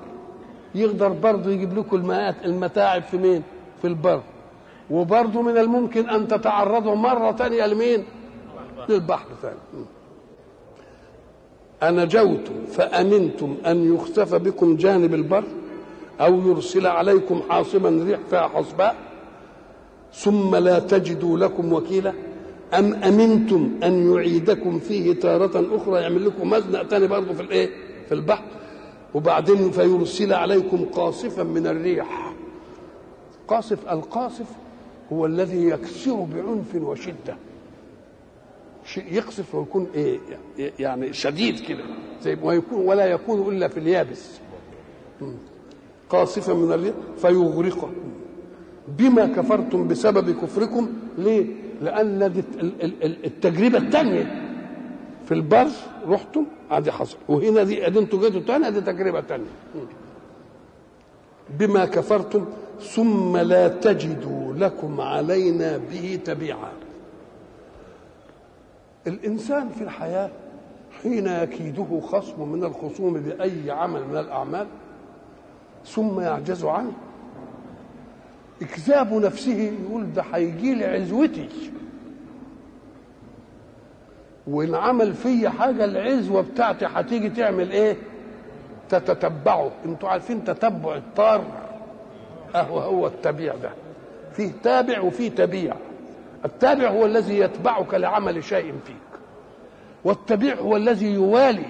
يقدر 0.75 1.09
برضه 1.09 1.51
يجيب 1.51 1.79
لكم 1.79 2.11
المتاعب 2.45 3.03
في 3.03 3.17
مين؟ 3.17 3.43
في 3.83 3.87
البر. 3.87 4.23
وبرضه 4.93 5.43
من 5.43 5.59
الممكن 5.59 6.09
أن 6.11 6.29
تتعرضوا 6.29 6.95
مرة 6.95 7.33
ثانية 7.33 7.67
لمين؟ 7.67 8.05
للبحر 8.89 9.27
ثاني 9.43 9.85
أنجوتم 11.83 12.65
فأمنتم 12.73 13.57
أن 13.67 13.95
يخسف 13.95 14.35
بكم 14.35 14.77
جانب 14.77 15.15
البر 15.15 15.45
أو 16.21 16.41
يرسل 16.41 16.87
عليكم 16.87 17.43
حاصبا 17.51 18.05
ريح 18.07 18.21
فيها 18.31 18.49
حصباء 18.49 18.97
ثم 20.15 20.57
لا 20.57 20.79
تجدوا 20.79 21.39
لكم 21.39 21.73
وكيلا 21.73 22.13
أم 22.75 22.95
أمنتم 22.95 23.71
أن 23.83 24.13
يعيدكم 24.15 24.79
فيه 24.79 25.13
تارة 25.21 25.77
أخرى 25.77 26.01
يعمل 26.03 26.27
لكم 26.27 26.51
مزنق 26.51 26.83
تاني 26.83 27.07
برضه 27.07 27.33
في 27.33 27.43
الإيه؟ 27.43 27.71
في 28.09 28.15
البحر 28.15 28.43
وبعدين 29.15 29.71
فيرسل 29.71 30.33
عليكم 30.33 30.85
قاصفا 30.85 31.43
من 31.43 31.67
الريح 31.67 32.35
قاصف 33.49 33.89
القاصف 33.91 34.47
هو 35.13 35.27
الذي 35.27 35.65
يكسر 35.69 36.15
بعنف 36.15 36.75
وشدة. 36.75 37.37
شيء 38.85 39.05
يقصف 39.13 39.55
ويكون 39.55 39.87
إيه 39.95 40.19
يعني 40.79 41.13
شديد 41.13 41.61
كده 41.61 41.85
زي 42.23 42.37
ما 42.37 42.53
يكون 42.53 42.87
ولا 42.87 43.07
يكون 43.07 43.55
إلا 43.55 43.69
في 43.69 43.81
اليابس. 43.81 44.41
قاصفا 46.11 46.53
من 46.53 46.73
الريح 46.73 46.95
فيغرقكم 47.19 47.93
بما 48.99 49.27
كفرتم 49.27 49.89
بسبب 49.89 50.31
كفركم 50.31 50.89
ليه؟ 51.19 51.47
لأن 51.83 52.23
التجربة 53.25 53.79
الثانية 53.79 54.43
في 55.25 55.35
البر 55.35 55.69
رحتم 56.07 56.45
ادي 56.71 56.93
حصل. 56.93 57.17
وهنا 57.29 57.63
دي 57.63 57.87
أنتوا 57.87 58.21
جيتوا 58.21 58.41
تاني 58.41 58.69
ادي 58.69 58.81
تجربة 58.81 59.21
ثانية 59.21 59.47
بما 61.59 61.85
كفرتم 61.85 62.45
ثم 62.83 63.37
لا 63.37 63.69
تجدوا 63.69 64.53
لكم 64.55 65.01
علينا 65.01 65.77
به 65.77 66.19
تبيعا. 66.25 66.73
الإنسان 69.07 69.69
في 69.69 69.85
الحياة 69.85 70.31
حين 71.03 71.27
يكيده 71.27 72.01
خصم 72.01 72.49
من 72.49 72.65
الخصوم 72.65 73.13
بأي 73.15 73.71
عمل 73.71 74.07
من 74.07 74.17
الأعمال 74.17 74.67
ثم 75.87 76.21
يعجز 76.21 76.65
عنه. 76.65 76.93
إكذاب 78.63 79.13
نفسه 79.13 79.53
يقول 79.87 80.13
ده 80.13 80.23
هيجي 80.33 80.75
لي 80.75 80.85
عزوتي. 80.85 81.49
وإن 84.47 84.75
عمل 84.75 85.15
فيا 85.15 85.51
حاجة 85.51 85.85
العزوة 85.85 86.43
بتاعتي 86.43 86.87
هتيجي 86.87 87.31
تعمل 87.31 87.71
إيه؟ 87.71 87.97
تتتبعه. 88.89 89.71
أنتوا 89.85 90.09
عارفين 90.09 90.45
تتبع 90.45 90.97
الطار. 90.97 91.62
اهو 92.55 92.79
هو 92.79 93.07
التبيع 93.07 93.55
ده. 93.55 93.71
فيه 94.33 94.51
تابع 94.63 95.01
وفيه 95.01 95.31
تبيع. 95.31 95.75
التابع 96.45 96.89
هو 96.89 97.07
الذي 97.07 97.39
يتبعك 97.39 97.95
لعمل 97.95 98.45
شيء 98.45 98.75
فيك. 98.87 98.97
والتبيع 100.05 100.55
هو 100.55 100.77
الذي 100.77 101.13
يوالي. 101.15 101.67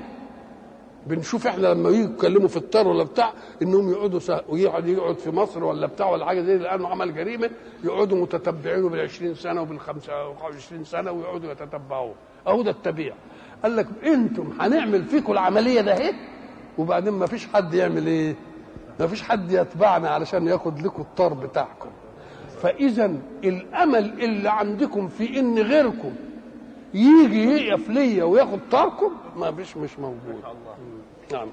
بنشوف 1.07 1.47
إحنا 1.47 1.67
لما 1.67 1.89
يجوا 1.91 2.05
يتكلموا 2.15 2.49
في 2.49 2.57
الطار 2.57 2.89
ولا 2.89 3.05
بتاع 3.05 3.33
إنهم 3.63 3.91
يقعدوا 3.91 4.19
سا... 4.21 4.43
ويقعد 4.49 4.87
يقعد 4.89 5.19
في 5.19 5.31
مصر 5.31 5.65
ولا 5.65 5.87
بتاع 5.87 6.11
ولا 6.11 6.27
حاجة 6.27 6.41
زي 6.41 6.59
لأنه 6.59 6.89
عمل 6.89 7.15
جريمة 7.15 7.51
يقعدوا 7.85 8.23
متتبعينه 8.23 8.89
بال 8.89 9.01
20 9.01 9.35
سنة 9.35 9.63
وبال 9.63 9.81
25 9.81 10.85
سنة 10.85 11.13
ويقعدوا 11.13 11.53
يتتبعوه. 11.53 12.15
أهو 12.47 12.63
ده 12.63 12.71
التبيع. 12.71 13.15
قال 13.63 13.77
لك 13.77 13.87
أنتم 14.05 14.53
هنعمل 14.61 15.05
فيكم 15.05 15.33
العملية 15.33 15.81
ده 15.81 15.93
اهي 15.93 16.13
وبعدين 16.79 17.13
ما 17.13 17.27
فيش 17.27 17.47
حد 17.47 17.75
يعمل 17.75 18.07
إيه؟ 18.07 18.35
ما 19.03 19.09
فيش 19.09 19.23
حد 19.23 19.53
يتبعنا 19.53 20.09
علشان 20.11 20.47
ياخد 20.47 20.83
لكم 20.83 21.03
الطار 21.03 21.35
بتاعكم. 21.35 21.89
فاذا 22.63 23.15
الأمل 23.45 24.23
اللي 24.25 24.49
عندكم 24.51 25.09
في 25.09 25.39
إن 25.41 25.59
غيركم 25.59 26.13
يجي 26.95 27.45
يقف 27.45 27.89
ليا 27.89 28.25
وياخد 28.25 28.59
طاركم 28.71 29.11
ما 29.37 29.53
فيش 29.53 29.77
مش 29.77 29.99
موجود. 29.99 30.43
نعم. 31.33 31.49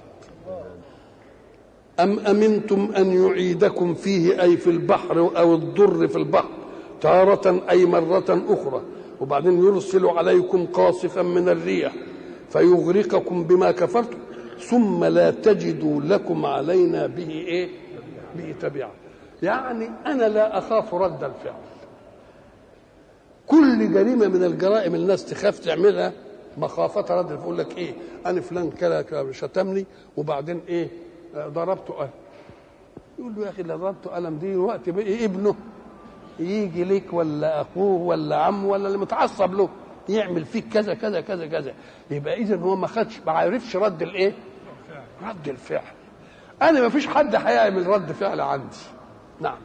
أم 1.99 2.19
أمنتم 2.19 2.91
أن 2.97 3.11
يعيدكم 3.25 3.93
فيه 3.93 4.41
أي 4.41 4.57
في 4.57 4.69
البحر 4.69 5.19
أو 5.37 5.55
الضر 5.55 6.07
في 6.07 6.15
البحر 6.15 6.49
تارة 7.01 7.61
أي 7.69 7.85
مرة 7.85 8.43
أخرى؟ 8.49 8.81
وبعدين 9.21 9.63
يرسل 9.63 10.05
عليكم 10.05 10.65
قاصفا 10.65 11.21
من 11.21 11.49
الريح 11.49 11.93
فيغرقكم 12.49 13.43
بما 13.43 13.71
كفرتم. 13.71 14.17
ثم 14.59 15.03
لا 15.05 15.31
تجدوا 15.31 16.01
لكم 16.01 16.45
علينا 16.45 17.07
به 17.07 17.29
إيه؟ 17.29 17.69
به 18.35 18.55
تبعا 18.61 18.91
يعني 19.43 19.89
أنا 20.05 20.29
لا 20.29 20.57
أخاف 20.57 20.93
رد 20.93 21.23
الفعل. 21.23 21.53
كل 23.47 23.93
جريمة 23.93 24.27
من 24.27 24.43
الجرائم 24.43 24.95
الناس 24.95 25.25
تخاف 25.25 25.59
تعملها 25.59 26.11
مخافة 26.57 27.15
رد 27.19 27.31
يقول 27.31 27.57
لك 27.57 27.77
إيه؟ 27.77 27.93
أنا 28.25 28.41
فلان 28.41 28.71
كذا 28.71 29.05
شتمني 29.31 29.85
وبعدين 30.17 30.61
إيه؟ 30.67 30.87
ضربته 31.35 31.93
قلم 31.93 32.09
يقول 33.19 33.35
له 33.35 33.45
يا 33.45 33.49
أخي 33.49 33.61
اللي 33.61 33.73
ضربته 33.73 34.09
قلم 34.09 34.37
دي 34.37 34.55
وقت 34.55 34.89
بقى 34.89 35.25
ابنه. 35.25 35.55
يجي 36.39 36.83
لك 36.83 37.13
ولا 37.13 37.61
أخوه 37.61 38.01
ولا 38.01 38.35
عمه 38.35 38.67
ولا 38.69 38.87
اللي 38.87 38.97
متعصب 38.97 39.53
له 39.53 39.69
يعمل 40.09 40.45
فيك 40.45 40.65
كذا 40.73 40.93
كذا 40.93 41.21
كذا 41.21 41.47
كذا. 41.47 41.73
يبقى 42.11 42.33
اذا 42.33 42.55
هو 42.57 42.75
ما 42.75 42.87
خدش 42.87 43.19
ما 43.25 43.31
عرفش 43.31 43.75
رد 43.75 44.01
الإيه؟ 44.01 44.33
رد 45.27 45.47
الفعل. 45.47 45.81
أنا 46.61 46.81
ما 46.81 46.89
فيش 46.89 47.07
حد 47.07 47.35
هيعمل 47.35 47.87
رد 47.87 48.11
فعل 48.11 48.41
عندي. 48.41 48.77
نعم. 49.41 49.57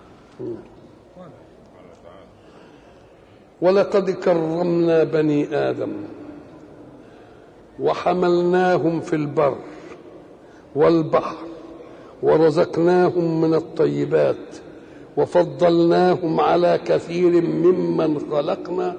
ولقد 3.61 4.11
كرمنا 4.11 5.04
بني 5.04 5.56
آدم 5.56 5.92
وحملناهم 7.80 9.00
في 9.00 9.16
البر 9.16 9.58
والبحر 10.75 11.37
ورزقناهم 12.23 13.40
من 13.40 13.54
الطيبات 13.54 14.56
وفضلناهم 15.16 16.40
على 16.40 16.80
كثير 16.84 17.42
ممن 17.42 18.18
خلقنا 18.30 18.96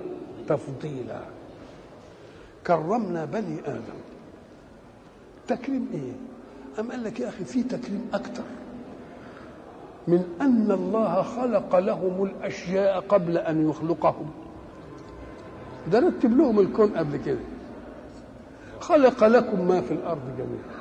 تفضيلا. 0.47 1.19
كرمنا 2.67 3.25
بني 3.25 3.59
آدم. 3.65 3.99
تكريم 5.47 5.87
إيه؟ 5.93 6.34
أم 6.79 6.91
قال 6.91 7.03
لك 7.03 7.19
يا 7.19 7.29
أخي 7.29 7.45
في 7.45 7.63
تكريم 7.63 8.07
أكثر 8.13 8.43
من 10.07 10.23
أن 10.41 10.71
الله 10.71 11.21
خلق 11.21 11.75
لهم 11.79 12.23
الأشياء 12.23 12.99
قبل 12.99 13.37
أن 13.37 13.69
يخلقهم. 13.69 14.31
ده 15.91 15.99
رتب 15.99 16.37
لهم 16.37 16.59
الكون 16.59 16.89
قبل 16.89 17.17
كده. 17.17 17.39
خلق 18.79 19.23
لكم 19.23 19.67
ما 19.67 19.81
في 19.81 19.93
الأرض 19.93 20.21
جميعا. 20.37 20.75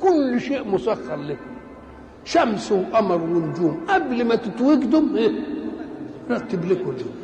كل 0.00 0.40
شيء 0.40 0.68
مسخر 0.68 1.16
لكم. 1.16 1.50
شمس 2.24 2.72
وقمر 2.72 3.22
ونجوم. 3.22 3.80
قبل 3.88 4.24
ما 4.24 4.34
تتوجدوا 4.34 5.16
إيه؟ 5.16 5.30
رتب 6.30 6.64
لكم 6.64 6.84
دول 6.84 7.18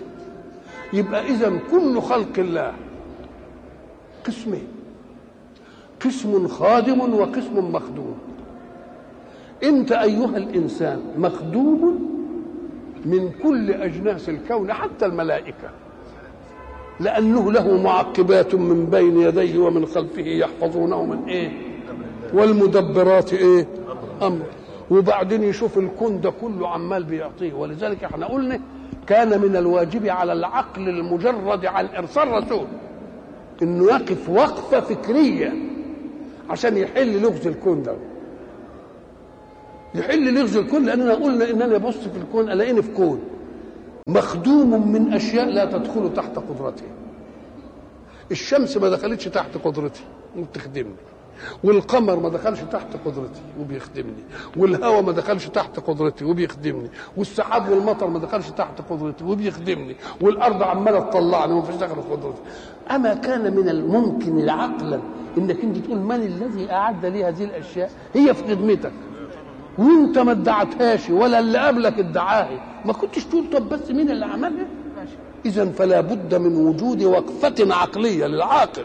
يبقى 0.92 1.26
اذا 1.26 1.58
كل 1.70 2.00
خلق 2.00 2.38
الله 2.38 2.74
قسمين. 4.26 4.66
قسم 6.04 6.48
خادم 6.48 7.14
وقسم 7.14 7.72
مخدوم. 7.72 8.18
انت 9.62 9.92
ايها 9.92 10.36
الانسان 10.36 11.00
مخدوم 11.18 12.08
من 13.04 13.30
كل 13.42 13.70
اجناس 13.70 14.28
الكون 14.28 14.72
حتى 14.72 15.06
الملائكة. 15.06 15.70
لأنه 17.00 17.52
له 17.52 17.82
معقبات 17.82 18.54
من 18.54 18.86
بين 18.86 19.20
يديه 19.20 19.58
ومن 19.58 19.86
خلفه 19.86 20.22
يحفظونه 20.22 21.04
من 21.04 21.24
إيه 21.28 21.52
والمدبرات 22.34 23.32
إيه؟ 23.32 23.66
أمر. 24.22 24.44
وبعدين 24.90 25.42
يشوف 25.42 25.78
الكون 25.78 26.20
ده 26.20 26.30
كله 26.30 26.68
عمال 26.68 27.04
بيعطيه. 27.04 27.52
ولذلك 27.52 28.04
إحنا 28.04 28.26
قلنا 28.26 28.60
كان 29.06 29.40
من 29.40 29.56
الواجب 29.56 30.06
على 30.06 30.32
العقل 30.32 30.88
المجرد 30.88 31.66
عن 31.66 31.86
ارسال 31.86 32.28
رسول 32.28 32.66
انه 33.62 33.84
يقف 33.84 34.28
وقفة 34.28 34.80
فكرية. 34.80 35.73
عشان 36.50 36.76
يحل 36.76 37.22
لغز 37.22 37.46
الكون 37.46 37.82
ده. 37.82 37.96
يحل 39.94 40.34
لغز 40.34 40.56
الكون 40.56 40.84
لاننا 40.84 41.14
قلنا 41.14 41.50
إن 41.50 41.62
أنا 41.62 41.76
ابص 41.76 41.96
في 41.96 42.18
الكون 42.18 42.50
ألاقيني 42.50 42.82
في 42.82 42.92
كون. 42.92 43.20
مخدوم 44.08 44.92
من 44.92 45.12
أشياء 45.12 45.50
لا 45.50 45.64
تدخل 45.64 46.14
تحت 46.14 46.38
قدرته. 46.38 46.84
الشمس 48.30 48.76
ما 48.76 48.88
دخلتش 48.88 49.24
تحت 49.24 49.56
قدرتي 49.64 50.04
وبتخدمني. 50.38 50.94
والقمر 51.64 52.16
ما 52.16 52.28
دخلش 52.28 52.60
تحت 52.60 52.96
قدرتي 53.04 53.40
وبيخدمني. 53.60 54.24
والهواء 54.56 55.02
ما 55.02 55.12
دخلش 55.12 55.46
تحت 55.46 55.80
قدرتي 55.80 56.24
وبيخدمني. 56.24 56.88
والسحاب 57.16 57.68
والمطر 57.68 58.06
ما 58.06 58.18
دخلش 58.18 58.50
تحت 58.50 58.80
قدرتي 58.90 59.24
وبيخدمني. 59.24 59.96
والأرض 60.20 60.62
عمالة 60.62 61.00
تطلعني 61.00 61.52
وما 61.52 61.62
فيش 61.62 61.76
دخل 61.76 62.02
قدرتي. 62.02 62.40
أما 62.90 63.14
كان 63.14 63.56
من 63.56 63.68
الممكن 63.68 64.48
عقلا 64.48 65.00
إنك 65.38 65.64
أنت 65.64 65.76
تقول 65.78 65.98
من 65.98 66.14
الذي 66.14 66.72
أعد 66.72 67.06
لي 67.06 67.24
هذه 67.24 67.44
الأشياء؟ 67.44 67.90
هي 68.14 68.34
في 68.34 68.42
خدمتك. 68.44 68.92
وانت 69.78 70.18
ما 70.18 70.32
ادعتهاش 70.32 71.10
ولا 71.10 71.38
اللي 71.38 71.58
قبلك 71.58 71.98
ادعاها 71.98 72.82
ما 72.84 72.92
كنتش 72.92 73.24
تقول 73.24 73.44
طب 73.52 73.68
بس 73.68 73.90
مين 73.90 74.10
اللي 74.10 74.24
عملها؟ 74.26 74.66
اذا 75.46 75.64
فلا 75.66 76.00
بد 76.00 76.34
من 76.34 76.56
وجود 76.56 77.02
وقفة 77.02 77.74
عقلية 77.74 78.26
للعاقل. 78.26 78.84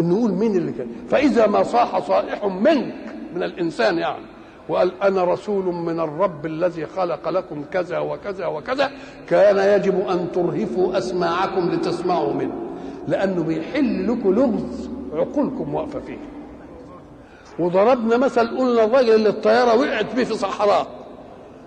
انه 0.00 0.18
يقول 0.18 0.32
مين 0.32 0.56
اللي 0.56 0.72
كان. 0.72 0.88
فإذا 1.08 1.46
ما 1.46 1.62
صاح 1.62 1.98
صائح 1.98 2.44
منك 2.44 3.14
من 3.34 3.42
الإنسان 3.42 3.98
يعني. 3.98 4.24
وقال 4.68 5.02
أنا 5.02 5.24
رسول 5.24 5.64
من 5.74 6.00
الرب 6.00 6.46
الذي 6.46 6.86
خلق 6.86 7.28
لكم 7.28 7.64
كذا 7.72 7.98
وكذا 7.98 8.46
وكذا 8.46 8.90
كان 9.28 9.80
يجب 9.80 10.08
أن 10.08 10.32
ترهفوا 10.32 10.98
أسماعكم 10.98 11.70
لتسمعوا 11.70 12.32
منه. 12.32 12.69
لأنه 13.08 13.42
بيحل 13.42 14.12
لكم 14.12 14.34
لغز 14.34 14.90
عقولكم 15.12 15.74
واقفة 15.74 16.00
فيه. 16.00 16.18
وضربنا 17.58 18.16
مثل 18.16 18.58
قلنا 18.58 18.84
الراجل 18.84 19.14
اللي 19.14 19.28
الطيارة 19.28 19.74
وقعت 19.80 20.14
به 20.14 20.24
في 20.24 20.34
صحراء 20.34 20.86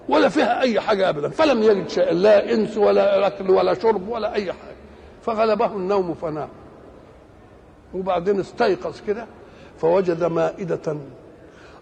ولا 0.10 0.30
فيها 0.30 0.62
أي 0.62 0.80
حاجة 0.80 1.10
ابدا 1.10 1.30
فلم 1.30 1.64
يجد 1.64 1.90
شيء 1.90 2.12
لا 2.12 2.54
إنس 2.54 2.78
ولا 2.78 3.28
أكل 3.28 3.52
ولا 3.52 3.74
شرب 3.74 4.08
ولا 4.10 4.34
أي 4.34 4.54
حاجة. 4.54 4.76
فغلبه 5.22 5.66
النوم 5.66 6.14
فنام. 6.14 6.50
وبعدين 7.94 8.40
استيقظ 8.40 9.02
كده 9.08 9.26
فوجد 9.78 10.24
مائدة 10.24 10.98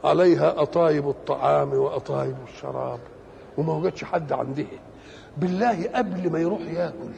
عليها 0.03 0.61
أطايب 0.61 1.09
الطعام 1.09 1.73
وأطايب 1.73 2.35
الشراب 2.53 2.99
وما 3.57 3.73
وجدش 3.73 4.03
حد 4.03 4.31
عنده 4.33 4.65
بالله 5.37 5.87
قبل 5.95 6.31
ما 6.31 6.39
يروح 6.39 6.61
ياكل. 6.61 7.09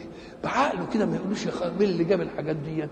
بعقله 0.44 0.86
كده 0.94 1.06
ما 1.06 1.16
يقولوش 1.16 1.48
مين 1.48 1.90
اللي 1.90 2.04
جاب 2.04 2.22
الحاجات 2.22 2.56
دي؟ 2.56 2.88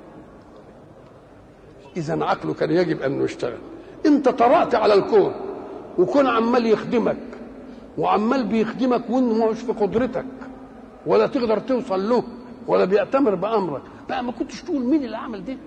إذا 1.97 2.23
عقله 2.25 2.53
كان 2.53 2.71
يجب 2.71 3.01
أنه 3.01 3.23
يشتغل. 3.23 3.57
أنت 4.05 4.29
طرأت 4.29 4.75
على 4.75 4.93
الكون 4.93 5.33
وكون 5.97 6.27
عمال 6.27 6.65
يخدمك 6.65 7.17
وعمال 7.97 8.47
بيخدمك 8.47 9.09
وإنه 9.09 9.45
مش 9.49 9.59
في 9.59 9.71
قدرتك 9.71 10.25
ولا 11.05 11.27
تقدر 11.27 11.59
توصل 11.59 12.09
له 12.09 12.23
ولا 12.67 12.85
بيأتمر 12.85 13.35
بأمرك. 13.35 13.81
بقى 14.09 14.23
ما 14.23 14.31
كنتش 14.31 14.61
تقول 14.61 14.81
مين 14.81 15.03
اللي 15.05 15.17
عمل 15.17 15.45
ده. 15.45 15.57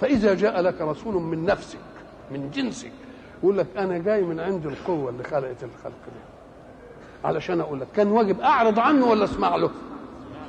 فإذا 0.00 0.34
جاء 0.34 0.60
لك 0.60 0.80
رسول 0.80 1.14
من 1.14 1.44
نفسك 1.44 1.78
من 2.30 2.50
جنسك 2.50 2.92
يقول 3.42 3.58
لك 3.58 3.66
أنا 3.76 3.98
جاي 3.98 4.22
من 4.22 4.40
عند 4.40 4.66
القوة 4.66 5.10
اللي 5.10 5.24
خلقت 5.24 5.64
الخلق 5.64 5.92
دي 6.06 6.33
علشان 7.24 7.60
أقول 7.60 7.80
لك 7.80 7.86
كان 7.96 8.08
واجب 8.08 8.40
أعرض 8.40 8.78
عنه 8.78 9.06
ولا 9.06 9.24
أسمع 9.24 9.56
له 9.56 9.70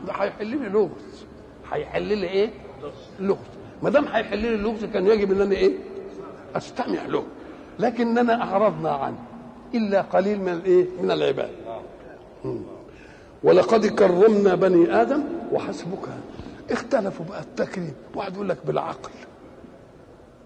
ده 0.07 0.13
هيحل 0.13 0.47
لي 0.47 0.69
لغز 0.69 1.25
هيحل 1.71 2.03
لي 2.03 2.27
إيه؟ 2.27 2.49
لغز 3.19 3.37
ما 3.83 3.89
دام 3.89 4.05
هيحل 4.05 4.37
لي 4.37 4.55
اللغز 4.55 4.85
كان 4.85 5.07
يجب 5.07 5.31
إن 5.31 5.41
أنا 5.41 5.55
إيه؟ 5.55 5.73
أستمع 6.55 7.05
له 7.05 7.23
لكننا 7.79 8.41
أعرضنا 8.43 8.91
عنه 8.91 9.17
إلا 9.73 10.01
قليل 10.01 10.41
من 10.41 10.49
الإيه؟ 10.49 10.85
من 11.01 11.11
العباد. 11.11 11.49
ولقد 13.43 13.85
كرمنا 13.85 14.55
بني 14.55 15.01
آدم 15.01 15.23
وحسبك 15.51 16.07
اختلفوا 16.71 17.25
بقى 17.25 17.41
التكريم، 17.41 17.93
واحد 18.15 18.33
يقول 18.35 18.49
لك 18.49 18.57
بالعقل 18.65 19.09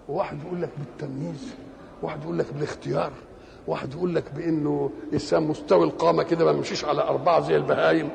وواحد 0.09 0.43
يقول 0.43 0.61
لك 0.61 0.69
بالتمييز 0.77 1.53
واحد 2.01 2.23
يقول 2.23 2.39
لك 2.39 2.53
بالاختيار 2.53 3.11
واحد 3.69 3.93
يقول 3.93 4.15
لك 4.15 4.23
بإنه 4.35 4.91
الانسان 5.07 5.43
مستوي 5.43 5.85
القامة 5.85 6.23
كده 6.23 6.45
ما 6.45 6.51
يمشيش 6.51 6.85
على 6.85 7.01
أربعة 7.01 7.39
زي 7.41 7.55
البهايم. 7.55 8.09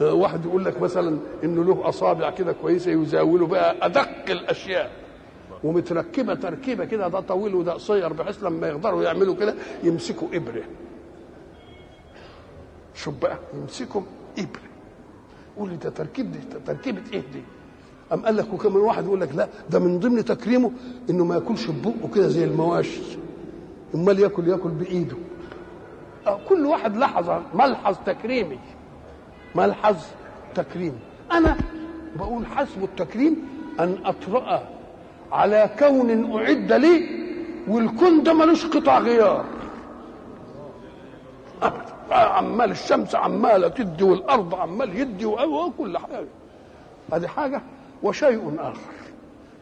واحد 0.00 0.44
يقول 0.44 0.64
لك 0.64 0.80
مثلا 0.82 1.18
إنه 1.44 1.64
له 1.64 1.88
أصابع 1.88 2.30
كده 2.30 2.52
كويسة 2.52 2.90
يزاولوا 2.90 3.46
بقى 3.46 3.86
أدق 3.86 4.30
الأشياء. 4.30 4.90
ومتركبة 5.64 6.34
تركيبة 6.34 6.84
كده 6.84 7.08
ده 7.08 7.20
طويل 7.20 7.54
وده 7.54 7.72
قصير 7.72 8.12
بحيث 8.12 8.42
لما 8.44 8.68
يقدروا 8.68 9.02
يعملوا 9.02 9.34
كده 9.34 9.54
يمسكوا 9.82 10.28
إبرة. 10.32 10.62
شوف 12.94 13.14
بقى 13.22 13.38
يمسكوا 13.54 14.02
إبرة. 14.38 14.68
قول 15.58 15.68
لي 15.70 15.76
ده 15.76 15.90
تركيب 15.90 16.32
دي 16.32 16.38
تركيبة 16.66 17.02
إيه 17.12 17.20
دي؟ 17.32 17.42
أم 18.12 18.24
قال 18.26 18.36
لك 18.36 18.52
وكمان 18.54 18.76
واحد 18.76 19.04
يقول 19.04 19.20
لك 19.20 19.34
لا 19.34 19.48
ده 19.70 19.78
من 19.78 19.98
ضمن 20.00 20.24
تكريمه 20.24 20.70
إنه 21.10 21.24
ما 21.24 21.34
ياكلش 21.34 21.66
ببقه 21.66 22.08
كده 22.14 22.28
زي 22.28 22.44
المواشي. 22.44 23.00
أمال 23.94 24.18
ياكل 24.18 24.48
يأكل 24.48 24.68
بإيده. 24.68 25.16
أه 26.26 26.38
كل 26.48 26.66
واحد 26.66 26.96
لحظة 26.96 27.42
ملحظ 27.54 27.96
تكريمي. 28.06 28.58
ملحظ 29.54 29.96
تكريمي 30.54 30.98
أنا 31.32 31.56
بقول 32.16 32.46
حسب 32.46 32.84
التكريم 32.84 33.48
أن 33.80 33.98
أطرأ 34.04 34.62
على 35.32 35.70
كون 35.78 36.36
أعد 36.36 36.72
لي 36.72 37.08
والكون 37.68 38.22
ده 38.22 38.32
ملوش 38.32 38.66
قطع 38.66 38.98
غيار. 38.98 39.44
عمال 42.10 42.70
الشمس 42.70 43.14
عمالة 43.14 43.68
تدي 43.68 44.04
والأرض 44.04 44.54
عمال 44.54 45.00
يدي 45.00 45.26
وكل 45.26 45.98
حاجة. 45.98 46.26
هذه 47.12 47.26
حاجة 47.26 47.62
وشيء 48.02 48.56
آخر. 48.58 48.92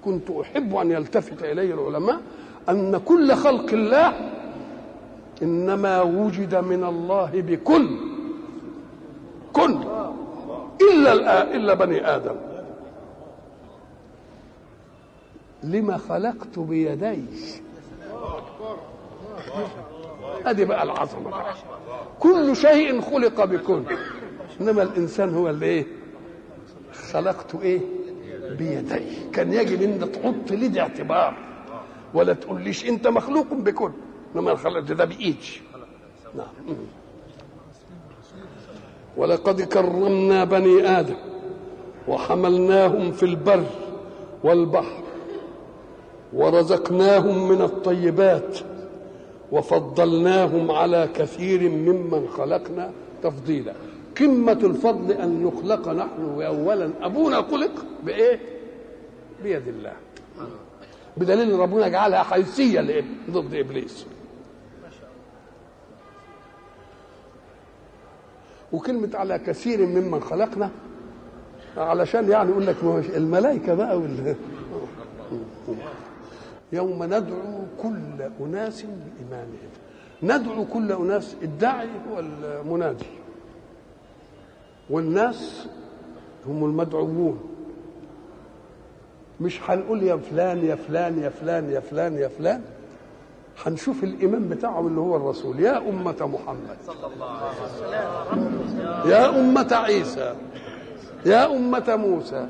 كنت 0.04 0.30
أحب 0.30 0.76
أن 0.76 0.90
يلتفت 0.90 1.42
اليه 1.42 1.74
العلماء 1.74 2.20
أن 2.68 2.98
كل 3.04 3.34
خلق 3.34 3.72
الله 3.72 4.12
إنما 5.42 6.02
وجد 6.02 6.54
من 6.54 6.84
الله 6.84 7.30
بكل 7.34 7.88
كن 9.52 9.84
إلا 10.92 11.54
الا 11.56 11.74
بني 11.74 12.16
آدم. 12.16 12.36
لما 15.62 15.96
خلقت 15.96 16.58
بيدي؟ 16.58 17.24
هذه 20.46 20.64
بقى 20.64 20.82
العظمة. 20.82 21.30
كل 22.20 22.56
شيء 22.56 23.00
خلق 23.00 23.44
بكن 23.44 23.82
إنما 24.60 24.82
الإنسان 24.82 25.34
هو 25.34 25.50
اللي 25.50 25.66
إيه؟ 25.66 25.86
خلقت 27.12 27.54
إيه؟ 27.54 27.80
بيدي. 28.50 29.30
كان 29.32 29.52
يجب 29.52 29.82
إن 29.82 30.12
تحط 30.12 30.50
لي 30.50 30.80
اعتبار. 30.80 31.36
ولا 32.14 32.32
تقوليش 32.32 32.88
انت 32.88 33.06
مخلوق 33.06 33.54
بكن 33.54 33.90
إنما 34.36 34.54
خلقت 34.54 34.92
ده 34.92 35.04
بايدي 35.04 35.60
نعم. 36.34 36.76
ولقد 39.16 39.62
كرمنا 39.62 40.44
بني 40.44 40.88
آدم 41.00 41.14
وحملناهم 42.08 43.12
في 43.12 43.22
البر 43.22 43.64
والبحر 44.44 45.02
ورزقناهم 46.32 47.48
من 47.48 47.62
الطيبات 47.62 48.58
وفضلناهم 49.52 50.70
على 50.70 51.08
كثير 51.14 51.68
ممن 51.70 52.28
خلقنا 52.28 52.90
تفضيلا. 53.22 53.74
قمة 54.20 54.52
الفضل 54.64 55.12
أن 55.12 55.42
نخلق 55.44 55.88
نحن 55.88 56.42
أولا 56.42 56.90
أبونا 57.02 57.42
خلق 57.42 57.70
بإيه؟ 58.04 58.40
بيد 59.42 59.68
الله. 59.68 59.92
بدليل 61.16 61.52
إن 61.52 61.60
ربنا 61.60 61.88
جعلها 61.88 62.22
حيثيه 62.22 63.04
ضد 63.30 63.54
إبليس. 63.54 64.06
وكلمة 68.72 69.10
على 69.14 69.38
كثير 69.38 69.86
ممن 69.86 70.20
خلقنا 70.20 70.70
علشان 71.76 72.30
يعني 72.30 72.50
يقول 72.50 72.66
لك 72.66 72.76
الملائكة 73.16 73.74
بقى 73.74 73.98
وال 73.98 74.36
يوم 76.72 77.04
ندعو 77.04 77.62
كل 77.82 78.22
أناس 78.40 78.82
بإمامهم 78.82 79.70
ندعو 80.22 80.64
كل 80.64 80.92
أناس 80.92 81.36
الداعي 81.42 81.88
هو 82.10 82.18
المنادي. 82.18 83.06
والناس 84.90 85.66
هم 86.46 86.64
المدعوون. 86.64 87.55
مش 89.40 89.60
هنقول 89.70 90.02
يا 90.02 90.16
فلان 90.16 90.64
يا 90.66 90.74
فلان 90.74 91.18
يا 91.18 91.28
فلان 91.28 91.70
يا 91.70 91.80
فلان 91.80 92.16
يا 92.18 92.28
فلان. 92.28 92.62
هنشوف 93.66 94.04
الإمام 94.04 94.48
بتاعهم 94.48 94.86
اللي 94.86 95.00
هو 95.00 95.16
الرسول. 95.16 95.60
يا 95.60 95.78
أمة 95.78 96.16
محمد. 96.20 96.76
يا 99.06 99.40
أمة 99.40 99.68
عيسى. 99.72 100.34
يا 101.26 101.46
أمة 101.56 101.96
موسى. 101.96 102.48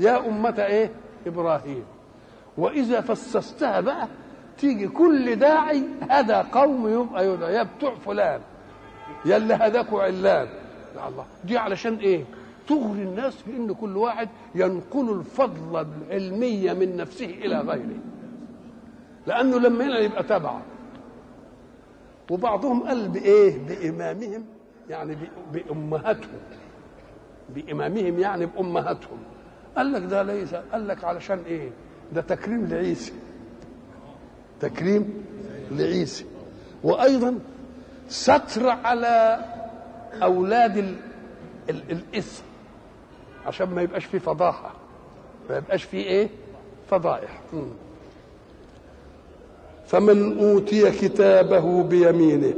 يا 0.00 0.26
أمة 0.26 0.54
إيه؟ 0.58 0.90
إبراهيم. 1.26 1.84
وإذا 2.58 3.00
فسستها 3.00 3.80
بقى 3.80 4.08
تيجي 4.58 4.88
كل 4.88 5.36
داعي 5.36 5.82
هذا 6.10 6.46
قوم 6.52 6.88
يبقى 6.88 7.28
يدعى 7.28 7.54
يا 7.54 7.62
بتوع 7.62 7.94
فلان. 8.06 8.40
يا 9.24 9.36
اللي 9.36 9.54
هداكوا 9.54 10.02
علان. 10.02 10.48
يا 10.96 11.08
الله. 11.08 11.24
دي 11.44 11.58
علشان 11.58 11.94
إيه؟ 11.96 12.24
تغري 12.68 13.02
الناس 13.02 13.42
بان 13.46 13.74
كل 13.74 13.96
واحد 13.96 14.28
ينقل 14.54 15.10
الفضل 15.18 15.86
العلمية 16.10 16.72
من 16.72 16.96
نفسه 16.96 17.26
إلى 17.26 17.60
غيره. 17.60 17.98
لأنه 19.26 19.58
لما 19.58 19.84
هنا 19.84 19.98
يبقى 19.98 20.22
تبعه. 20.22 20.62
وبعضهم 22.30 22.82
قال 22.82 23.08
بإيه؟ 23.08 23.58
بإمامهم 23.68 24.44
يعني 24.90 25.16
بأمهاتهم. 25.52 26.38
بإمامهم 27.54 28.18
يعني 28.18 28.46
بأمهاتهم. 28.46 29.18
قال 29.76 29.92
لك 29.92 30.02
ده 30.02 30.22
ليس 30.22 30.54
قال 30.54 30.88
لك 30.88 31.04
علشان 31.04 31.38
إيه؟ 31.46 31.70
ده 32.12 32.20
تكريم 32.20 32.66
لعيسى. 32.66 33.12
تكريم 34.60 35.24
لعيسى. 35.70 36.24
وأيضا 36.84 37.38
ستر 38.08 38.68
على 38.68 39.44
ال 41.70 41.82
الإسم. 41.90 42.44
عشان 43.46 43.68
ما 43.74 43.82
يبقاش 43.82 44.04
فيه 44.04 44.18
فضاحة. 44.18 44.70
ما 45.50 45.56
يبقاش 45.56 45.84
فيه 45.84 46.04
إيه؟ 46.04 46.28
فضائح. 46.90 47.40
فمن 49.86 50.38
أوتي 50.38 50.90
كتابه 50.90 51.82
بيمينه 51.82 52.54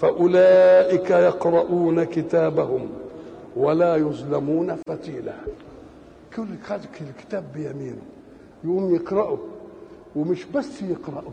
فأولئك 0.00 1.10
يقرؤون 1.10 2.04
كتابهم 2.04 2.88
ولا 3.56 3.96
يظلمون 3.96 4.76
فتيلا. 4.88 5.34
كل 6.36 6.44
الكتاب 7.00 7.44
بيمينه. 7.54 8.02
يقوم 8.64 8.94
يقرأه 8.94 9.38
ومش 10.16 10.44
بس 10.44 10.82
يقرأه 10.82 11.32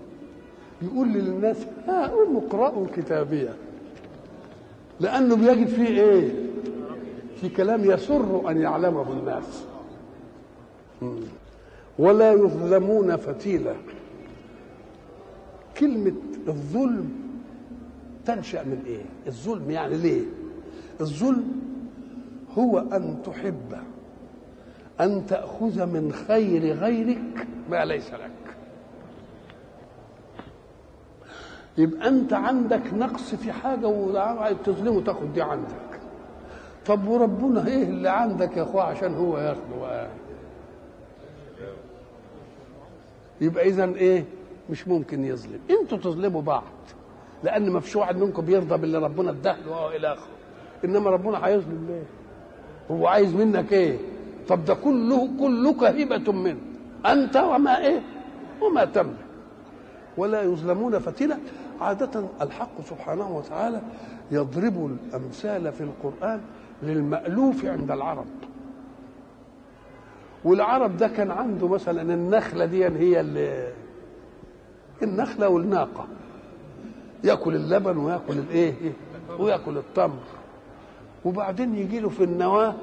يقول 0.82 1.08
للناس 1.08 1.58
ها 1.88 2.08
قوموا 2.08 2.42
اقرأوا 2.48 2.88
كتابيه 2.96 3.54
لأنه 5.00 5.36
بيجد 5.36 5.68
فيه 5.68 5.88
إيه؟ 6.02 6.30
في 7.42 7.50
كلام 7.50 7.86
يسر 7.86 8.50
أن 8.52 8.62
يعلمه 8.62 9.12
الناس. 9.12 9.64
ولا 12.00 12.32
يظلمون 12.32 13.16
فتيلا. 13.16 13.74
كلمة 15.78 16.16
الظلم 16.48 17.10
تنشأ 18.26 18.64
من 18.64 18.84
إيه؟ 18.88 19.06
الظلم 19.28 19.72
يعني 19.72 19.98
ليه؟ 19.98 20.22
الظلم 21.02 21.62
هو 22.58 22.80
أن 22.80 23.18
تحب 23.26 23.74
أن 25.02 25.26
تأخذ 25.26 25.86
من 25.86 26.14
خير 26.28 26.74
غيرك 26.74 27.48
ما 27.70 27.86
ليس 27.86 28.14
لك. 28.14 28.32
يبقى 31.78 32.08
أنت 32.08 32.34
عندك 32.34 32.94
نقص 32.94 33.36
في 33.36 33.52
حاجة 33.52 33.88
وعايز 33.88 34.58
تظلمه 34.66 35.02
تاخد 35.02 35.34
دي 35.34 35.42
عندك. 35.42 35.87
طب 36.88 37.08
وربنا 37.08 37.68
إيه 37.68 37.84
اللي 37.84 38.10
عندك 38.10 38.58
يا 38.58 38.64
أخويا 38.64 38.84
عشان 38.84 39.14
هو 39.16 39.38
ياخده 39.38 40.08
يبقى 43.42 43.68
إذا 43.68 43.86
إيه؟ 43.86 44.26
مش 44.70 44.88
ممكن 44.88 45.26
يظلم. 45.26 45.60
أنتوا 45.82 45.98
تظلموا 45.98 46.42
بعض 46.42 46.64
لأن 47.44 47.70
ما 47.70 47.80
فيش 47.80 47.96
واحد 47.96 48.18
منكم 48.18 48.46
بيرضى 48.46 48.78
باللي 48.78 48.98
ربنا 48.98 49.30
اداله. 49.32 49.86
وإلى 49.86 50.14
آخره. 50.14 50.28
إنما 50.86 51.10
ربنا 51.10 51.48
هيظلم 51.48 51.86
ليه؟ 51.90 52.04
هو 52.92 53.08
عايز 53.08 53.34
منك 53.36 53.74
إيه؟ 53.74 53.98
طب 54.48 54.66
ده 54.66 54.74
كله 54.74 55.30
كلك 55.40 55.84
هبة 55.84 56.32
منه. 56.32 56.58
أنت 57.06 57.36
وما 57.38 57.78
إيه؟ 57.86 58.02
وما 58.62 58.86
تملك 58.86 59.18
ولا 60.18 60.42
يظلمون 60.42 61.00
فتيلا 61.00 61.38
عادة 61.82 62.24
الحق 62.42 62.82
سبحانه 62.90 63.38
وتعالى 63.38 63.82
يضرب 64.32 64.86
الأمثال 64.86 65.72
في 65.72 65.82
القرآن 65.82 66.42
للمألوف 66.84 67.66
عند 67.66 67.92
العرب. 67.92 68.26
والعرب 70.44 70.98
ده 70.98 71.08
كان 71.08 71.32
عنده 71.32 71.68
مثلا 71.68 72.14
النخلة 72.14 72.66
دي 72.66 72.86
هي 72.86 73.20
اللي 73.20 73.74
النخلة 75.04 75.50
والناقة. 75.50 76.08
يأكل 77.24 77.56
اللبن 77.56 77.98
ويأكل 77.98 78.34
الايه 78.38 78.74
ويأكل 79.40 79.78
التمر. 79.78 80.24
وبعدين 81.26 81.76
يجي 81.76 82.00
له 82.00 82.10
في 82.10 82.24
النواة 82.24 82.76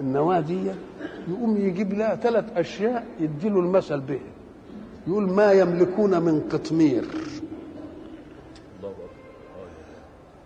النواة 0.00 0.40
دي 0.40 0.70
يقوم 1.28 1.56
يجيب 1.56 1.92
لها 1.92 2.14
ثلاث 2.16 2.56
أشياء 2.56 3.06
يديله 3.20 3.60
المثل 3.60 4.00
به 4.00 4.20
يقول 5.06 5.30
ما 5.30 5.52
يملكون 5.52 6.22
من 6.22 6.40
قطمير. 6.52 7.04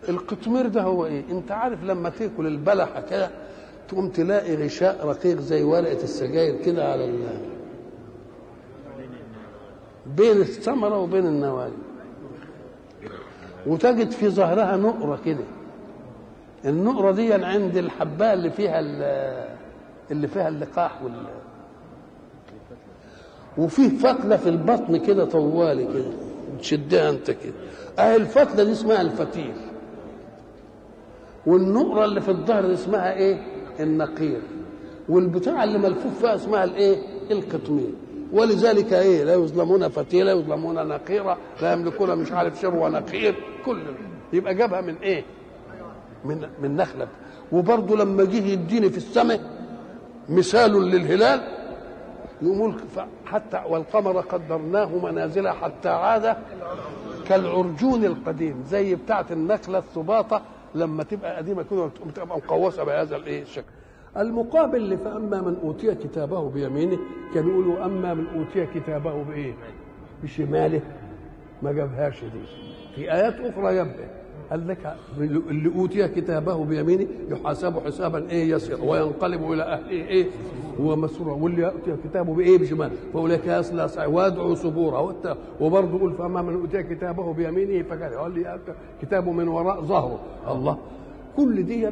القطمير 0.08 0.66
ده 0.68 0.82
هو 0.82 1.06
إيه؟ 1.06 1.22
أنت 1.30 1.50
عارف 1.52 1.84
لما 1.84 2.08
تأكل 2.08 2.46
البلحة 2.46 3.00
كده 3.10 3.30
تقوم 3.88 4.08
تلاقي 4.08 4.56
غشاء 4.64 5.06
رقيق 5.06 5.40
زي 5.40 5.62
ورقة 5.62 6.02
السجاير 6.02 6.62
كده 6.62 6.92
على 6.92 7.04
ال... 7.04 7.18
بين 10.16 10.36
الثمره 10.36 10.98
وبين 10.98 11.26
النواه 11.26 11.70
وتجد 13.66 14.10
في 14.10 14.28
ظهرها 14.28 14.76
نقرة 14.76 15.18
كده. 15.24 15.44
النقرة 16.64 17.10
دي 17.12 17.34
عند 17.34 17.76
الحبايه 17.76 18.32
اللي 18.32 18.50
فيها 18.50 18.80
اللي 20.10 20.28
فيها 20.28 20.48
اللقاح 20.48 21.02
وال 21.02 21.12
وفيه 23.58 23.88
فتلة 23.88 24.36
في 24.36 24.48
البطن 24.48 24.96
كده 24.96 25.24
طوالي 25.24 25.84
كده. 25.84 26.12
تشدها 26.60 27.10
أنت 27.10 27.30
كده. 27.30 27.54
أهي 27.98 28.16
الفتلة 28.16 28.64
دي 28.64 28.72
اسمها 28.72 29.00
الفتيل. 29.00 29.54
والنقرة 31.46 32.04
اللي 32.04 32.20
في 32.20 32.28
الظهر 32.28 32.72
اسمها 32.72 33.12
إيه؟ 33.14 33.42
النقير. 33.80 34.40
والبتاع 35.08 35.64
اللي 35.64 35.78
ملفوف 35.78 36.18
فيها 36.20 36.34
اسمها 36.34 36.64
الإيه؟ 36.64 36.96
القطمير 37.30 37.90
ولذلك 38.32 38.92
إيه؟ 38.92 39.24
لا 39.24 39.34
يظلمون 39.34 39.88
فتيله 39.88 40.32
يظلمون 40.32 40.88
نقيرة 40.88 41.36
لا 41.62 41.72
يملكون 41.72 42.18
مش 42.18 42.32
عارف 42.32 42.60
شر 42.60 42.74
ونقير. 42.74 43.34
كل 43.66 43.78
يبقى 44.32 44.54
جابها 44.54 44.80
من 44.80 44.94
إيه؟ 45.02 45.24
من 46.24 46.48
من 46.62 46.76
نخلة. 46.76 47.08
وبرضه 47.52 47.96
لما 47.96 48.24
جه 48.24 48.46
يديني 48.46 48.90
في 48.90 48.96
السماء 48.96 49.40
مثال 50.28 50.72
للهلال 50.90 51.40
يقول 52.42 52.74
حتى 53.26 53.62
والقمر 53.68 54.20
قدرناه 54.20 54.88
منازل 54.98 55.48
حتى 55.48 55.88
عاد 55.88 56.36
كالعرجون 57.28 58.04
القديم 58.04 58.64
زي 58.70 58.94
بتاعة 58.94 59.26
النخلة 59.30 59.78
السباطة 59.78 60.42
لما 60.76 61.02
تبقى 61.02 61.36
قديمة 61.36 61.62
كده 61.70 61.88
تبقى 62.14 62.26
مقوسه 62.38 62.84
بهذا 62.84 63.16
الإيه 63.16 63.42
الشكل. 63.42 63.72
المقابل 64.16 64.76
اللي 64.76 64.96
فاما 64.96 65.40
من 65.40 65.56
أوتي 65.62 65.94
كتابه 65.94 66.50
بيمينه 66.50 66.98
كان 67.34 67.48
يقولوا 67.48 67.84
أما 67.84 68.14
من 68.14 68.26
أوتي 68.26 68.66
كتابه 68.80 69.22
بإيه؟ 69.24 69.54
بشماله. 70.22 70.80
ما 71.62 71.72
جابهاش 71.72 72.20
دي. 72.24 72.40
في 72.94 73.12
آيات 73.12 73.34
أخرى 73.40 73.74
جابها 73.74 74.08
قال 74.50 74.68
لك 74.68 74.96
اللي 75.20 75.72
أوتي 75.76 76.08
كتابه 76.08 76.64
بيمينه 76.64 77.06
يحاسب 77.30 77.78
حسابا 77.86 78.30
إيه 78.30 78.50
يسير 78.50 78.84
وينقلب 78.84 79.52
إلى 79.52 79.62
أهله 79.62 79.90
إيه 79.90 80.26
هو 80.80 80.96
مسرور. 80.96 81.38
واللي 81.42 81.62
يؤتي 81.62 81.96
كتابه 82.04 82.34
بإيه 82.34 82.58
بشماله 82.58 82.92
فأولئك 83.14 83.46
يصلى 83.46 83.88
سعير 83.88 84.10
ويدعو 84.10 84.54
سبورا 84.54 85.14
وبرضه 85.60 85.96
يقول 85.96 86.12
فاما 86.12 86.42
من 86.42 86.54
أوتي 86.54 86.82
كتابه 86.82 87.32
بيمينه 87.32 87.82
فكان 87.82 88.12
واللي 88.20 88.58
كتابه 89.02 89.32
من 89.32 89.48
وراء 89.48 89.80
ظهره. 89.82 90.20
الله. 90.48 90.78
كل 91.36 91.62
دي 91.62 91.88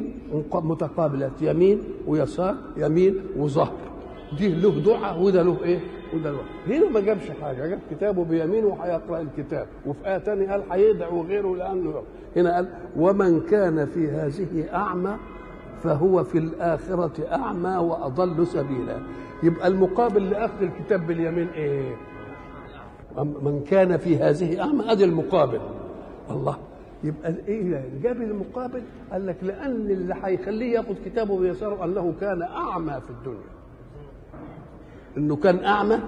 متقابلات 0.53 1.41
يمين 1.41 1.79
ويسار 2.07 2.55
يمين 2.77 3.15
وظهر. 3.37 3.71
دي 4.37 4.55
له 4.55 4.69
دعاء 4.69 5.21
وده 5.21 5.41
له 5.43 5.57
إيه؟ 5.63 5.79
وده 6.13 6.31
له. 6.31 6.39
هنا 6.67 6.89
ما 6.89 6.99
جابش 6.99 7.29
حاجة 7.41 7.67
جاب 7.67 7.79
كتابه 7.91 8.23
بيمينه 8.23 8.67
وهيقرا 8.67 9.21
الكتاب. 9.21 9.67
وفي 9.85 10.07
إيه 10.07 10.17
ثانية 10.17 10.51
قال 10.51 10.63
هيدعو 10.71 11.21
غيره 11.21 11.55
لأنه 11.55 12.03
هنا 12.35 12.55
قال 12.55 12.67
ومن 12.97 13.41
كان 13.41 13.85
في 13.85 14.09
هذه 14.11 14.73
أعمى 14.73 15.15
فهو 15.83 16.23
في 16.23 16.37
الآخرة 16.37 17.11
أعمى 17.31 17.75
وأضل 17.77 18.47
سبيلا. 18.47 18.99
يبقى 19.43 19.67
المقابل 19.67 20.29
لأخذ 20.29 20.61
الكتاب 20.61 21.07
باليمين 21.07 21.47
إيه؟ 21.47 21.95
من 23.17 23.63
كان 23.69 23.97
في 23.97 24.17
هذه 24.17 24.61
أعمى 24.61 24.91
أدي 24.91 25.03
المقابل. 25.03 25.59
الله 26.31 26.57
يبقى 27.03 27.33
إيه 27.47 27.89
جاب 28.03 28.21
المقابل 28.21 28.81
قال 29.11 29.25
لك 29.27 29.35
لأن 29.41 29.71
اللي 29.91 30.15
هيخليه 30.23 30.73
ياخذ 30.73 30.95
كتابه 31.05 31.39
بيساره 31.39 31.83
انه 31.85 32.13
كان 32.21 32.41
أعمى 32.41 33.01
في 33.01 33.09
الدنيا. 33.09 33.55
إنه 35.17 35.35
كان 35.35 35.63
أعمى 35.65 35.99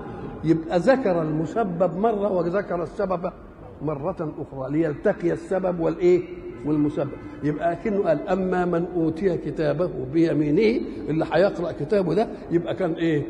يبقى 0.43 0.79
ذكر 0.79 1.21
المسبب 1.21 1.97
مرة 1.97 2.31
وذكر 2.31 2.83
السبب. 2.83 3.31
مرة 3.81 4.33
أخرى 4.39 4.71
ليلتقي 4.71 5.31
السبب 5.31 5.79
والإيه؟ 5.79 6.21
والمسبب. 6.65 7.09
يبقى 7.43 7.75
كأنه 7.75 8.03
قال 8.03 8.27
أما 8.29 8.65
من 8.65 8.85
أوتي 8.95 9.37
كتابه 9.37 9.89
بيمينه 10.13 10.85
اللي 11.09 11.25
هيقرأ 11.33 11.71
كتابه 11.71 12.13
ده 12.13 12.27
يبقى 12.51 12.75
كان 12.75 12.91
إيه؟ 12.91 13.23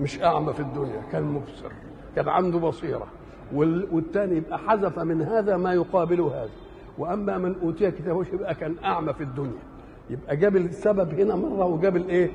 مش 0.00 0.22
أعمى 0.22 0.52
في 0.52 0.60
الدنيا 0.60 1.02
كان 1.12 1.22
مبصر 1.22 1.72
كان 2.16 2.28
عنده 2.28 2.58
بصيرة. 2.58 3.06
والثاني 3.54 4.36
يبقى 4.36 4.58
حذف 4.58 4.98
من 4.98 5.22
هذا 5.22 5.56
ما 5.56 5.72
يقابل 5.74 6.20
هذا. 6.20 6.48
وأما 6.98 7.38
من 7.38 7.54
أوتي 7.62 7.90
كتابه 7.90 8.24
يبقى 8.32 8.54
كان 8.54 8.74
أعمى 8.84 9.12
في 9.12 9.20
الدنيا. 9.22 9.62
يبقى 10.10 10.36
جاب 10.36 10.56
السبب 10.56 11.20
هنا 11.20 11.36
مرة 11.36 11.64
وجاب 11.66 11.96
الإيه؟ 11.96 12.30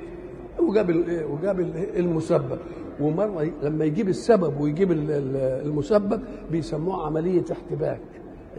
وجاب 0.59 0.89
الايه 0.89 1.25
وجاب 1.25 1.59
المسبب. 1.97 2.59
ومره 3.01 3.51
لما 3.63 3.85
يجيب 3.85 4.09
السبب 4.09 4.61
ويجيب 4.61 4.91
المسبب 4.91 6.21
بيسموها 6.51 7.05
عملية 7.05 7.43
احتباك. 7.51 8.01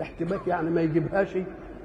احتباك 0.01 0.47
يعني 0.47 0.71
ما 0.71 0.81
يجيبهاش 0.83 1.37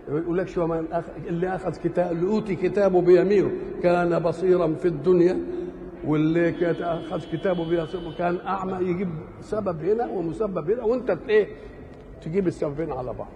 يقول 0.09 0.37
لك 0.37 0.47
شو 0.47 0.67
من 0.67 0.85
اللي 1.27 1.55
أخذ 1.55 1.75
كتاب 1.75 2.11
اللي 2.11 2.27
أوتي 2.27 2.55
كتابه 2.55 3.01
بيمينه. 3.01 3.51
كان 3.83 4.19
بصيرا 4.19 4.73
في 4.73 4.87
الدنيا 4.87 5.39
واللي 6.05 6.73
أخذ 6.81 7.21
كتابه 7.31 7.69
بيصيبه 7.69 8.17
كان 8.17 8.37
أعمى 8.47 8.87
يجيب 8.87 9.09
سبب 9.41 9.83
هنا 9.83 10.07
ومسبب 10.07 10.71
هنا 10.71 10.83
وأنت 10.83 11.17
إيه؟ 11.29 11.47
تجيب 12.21 12.47
السببين 12.47 12.91
على 12.91 13.13
بعض. 13.13 13.27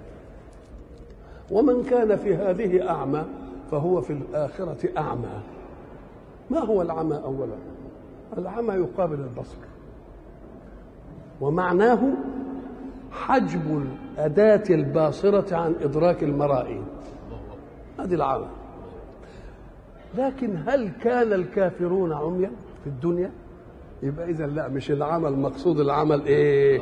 ومن 1.51 1.83
كان 1.83 2.15
في 2.15 2.35
هذه 2.35 2.89
أعمى 2.89 3.25
فهو 3.71 4.01
في 4.01 4.13
الآخرة 4.13 4.77
أعمى. 4.97 5.41
ما 6.49 6.59
هو 6.59 6.81
العمى 6.81 7.15
اولا؟ 7.15 7.55
العمى 8.37 8.73
يقابل 8.73 9.19
البصر. 9.19 9.57
ومعناه 11.41 11.99
حجب 13.11 13.83
الأداة 14.17 14.63
الباصرة 14.69 15.55
عن 15.55 15.75
إدراك 15.81 16.23
المرائي. 16.23 16.81
هذه 17.99 18.13
العمى 18.13 18.47
لكن 20.17 20.57
هل 20.67 20.89
كان 21.03 21.33
الكافرون 21.33 22.13
عميا 22.13 22.51
في 22.83 22.87
الدنيا؟ 22.89 23.31
يبقى 24.03 24.29
اذا 24.29 24.47
لا 24.47 24.67
مش 24.67 24.91
العمل 24.91 25.29
المقصود 25.33 25.79
العمل 25.79 26.25
إيه؟ 26.25 26.81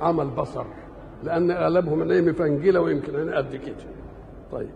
عمل 0.00 0.26
بصر 0.26 0.64
لأن 1.24 1.50
اغلبهم 1.50 2.10
إيه 2.10 2.20
مفنجله 2.20 2.80
ويمكن 2.80 3.14
هنا 3.20 3.36
قد 3.36 3.56
كده. 3.56 3.74
طيب. 4.52 4.70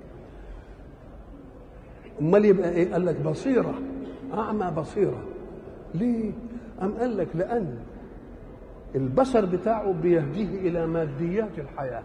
أمال 2.21 2.45
يبقى 2.45 2.71
إيه؟ 2.71 2.93
قال 2.93 3.07
لك 3.07 3.21
بصيرة. 3.21 3.75
أعمى 4.35 4.73
بصيرة. 4.77 5.23
ليه؟ 5.95 6.33
أم 6.83 6.93
قال 6.93 7.17
لك 7.17 7.29
لأن 7.35 7.79
البصر 8.95 9.45
بتاعه 9.45 9.93
بيهديه 9.93 10.69
إلى 10.69 10.87
ماديات 10.87 11.59
الحياة. 11.59 12.03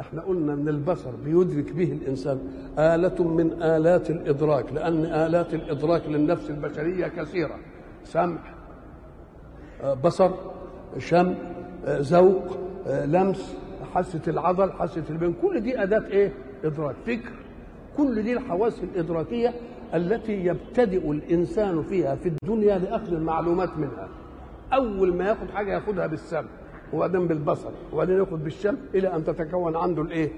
إحنا 0.00 0.22
قلنا 0.22 0.52
إن 0.52 0.68
البصر 0.68 1.10
بيدرك 1.24 1.72
به 1.72 1.92
الإنسان 1.92 2.38
آلة 2.78 3.24
من 3.24 3.62
آلات 3.62 4.10
الإدراك 4.10 4.72
لأن 4.72 5.04
آلات 5.04 5.54
الإدراك 5.54 6.06
للنفس 6.08 6.50
البشرية 6.50 7.06
كثيرة. 7.08 7.56
سمع 8.04 8.38
بصر 10.04 10.30
شم 10.98 11.34
ذوق 11.86 12.58
لمس 12.86 13.56
حاسة 13.94 14.22
العضل 14.28 14.72
حاسة 14.72 15.04
البين. 15.10 15.34
كل 15.42 15.60
دي 15.60 15.82
أداة 15.82 16.06
إيه؟ 16.06 16.32
إدراك 16.64 16.96
فكر. 17.06 17.32
كل 17.96 18.22
دي 18.22 18.32
الحواس 18.32 18.82
الإدراكية 18.82 19.54
التي 19.94 20.44
يبتدئ 20.46 21.10
الإنسان 21.10 21.82
فيها 21.82 22.14
في 22.14 22.28
الدنيا 22.28 22.78
لأخذ 22.78 23.12
المعلومات 23.12 23.78
منها 23.78 24.08
أول 24.72 25.14
ما 25.14 25.24
ياخذ 25.28 25.48
حاجة 25.52 25.72
ياخذها 25.72 26.06
بالسمع 26.06 26.48
وبعدين 26.92 27.26
بالبصر 27.28 27.70
وبعدين 27.92 28.18
ياخذ 28.18 28.36
بالشم 28.36 28.76
إلى 28.94 29.16
أن 29.16 29.24
تتكون 29.24 29.76
عنده 29.76 30.02
الإيه؟ 30.02 30.30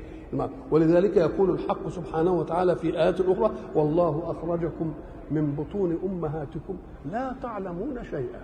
ولذلك 0.70 1.16
يقول 1.16 1.50
الحق 1.50 1.88
سبحانه 1.88 2.32
وتعالى 2.32 2.76
في 2.76 2.98
ايات 2.98 3.20
أخرى 3.20 3.50
والله 3.74 4.22
أخرجكم 4.26 4.94
من 5.30 5.54
بطون 5.54 5.98
أمهاتكم 6.04 6.76
لا 7.12 7.32
تعلمون 7.42 8.04
شيئا. 8.10 8.40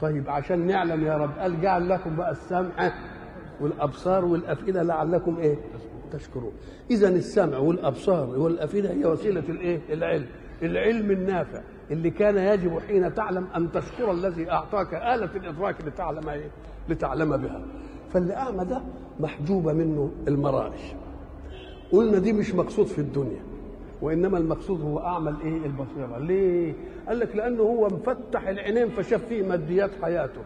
طيب 0.00 0.30
عشان 0.30 0.66
نعلم 0.66 1.04
يا 1.04 1.16
رب 1.16 1.30
قال 1.38 1.60
جعل 1.60 1.88
لكم 1.88 2.16
بقى 2.16 2.30
السمع 2.30 2.92
والأبصار 3.60 4.24
والأفئدة 4.24 4.82
لعلكم 4.82 5.36
إيه؟ 5.38 5.56
تشكرون. 6.10 6.52
اذا 6.90 7.08
السمع 7.08 7.58
والأبصار 7.58 8.38
والأفئدة 8.38 8.90
هي 8.90 9.06
وسيلة 9.06 9.44
الإيه؟ 9.48 9.80
العلم. 9.90 10.26
العلم 10.62 11.10
النافع 11.10 11.60
اللي 11.90 12.10
كان 12.10 12.36
يجب 12.36 12.78
حين 12.78 13.14
تعلم 13.14 13.46
أن 13.56 13.72
تشكر 13.72 14.10
الذي 14.10 14.50
أعطاك 14.50 14.94
آلة 14.94 15.30
الإدراك 15.36 15.76
لتعلم 15.86 16.28
إيه؟ 16.28 16.50
لتعلم 16.88 17.36
بها. 17.36 17.62
فاللي 18.12 18.34
اعمى 18.34 18.64
ده 18.64 18.82
محجوبه 19.20 19.72
منه 19.72 20.10
المرائي. 20.28 20.96
قلنا 21.92 22.18
دي 22.18 22.32
مش 22.32 22.54
مقصود 22.54 22.86
في 22.86 22.98
الدنيا 22.98 23.42
وإنما 24.02 24.38
المقصود 24.38 24.80
هو 24.80 24.98
اعمى 24.98 25.30
الايه؟ 25.30 25.66
البصيرة. 25.66 26.18
ليه؟ 26.18 26.74
قال 27.08 27.18
لك 27.18 27.36
لأنه 27.36 27.62
هو 27.62 27.86
مفتح 27.88 28.48
العينين 28.48 28.88
فشاف 28.88 29.24
فيه 29.24 29.42
ماديات 29.42 29.90
حياته. 30.02 30.40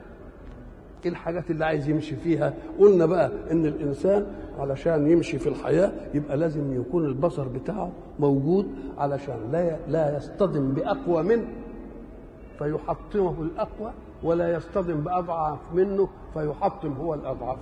إيه 1.04 1.10
الحاجات 1.10 1.50
اللي 1.50 1.64
عايز 1.64 1.88
يمشي 1.88 2.16
فيها؟ 2.16 2.54
قلنا 2.78 3.06
بقى 3.06 3.30
إن 3.50 3.66
الإنسان 3.66 4.26
علشان 4.58 5.10
يمشي 5.10 5.38
في 5.38 5.48
الحياة 5.48 5.92
يبقى 6.14 6.36
لازم 6.36 6.80
يكون 6.80 7.04
البصر 7.04 7.48
بتاعه 7.48 7.92
موجود 8.18 8.66
علشان 8.98 9.36
لا 9.52 9.76
لا 9.88 10.16
يصطدم 10.16 10.72
بأقوى 10.72 11.22
منه 11.22 11.46
فيحطمه 12.58 13.42
الأقوى 13.42 13.92
ولا 14.22 14.54
يصطدم 14.54 15.00
بأضعف 15.00 15.58
منه 15.74 16.08
فيحطم 16.34 16.92
هو 16.92 17.14
الأضعف. 17.14 17.58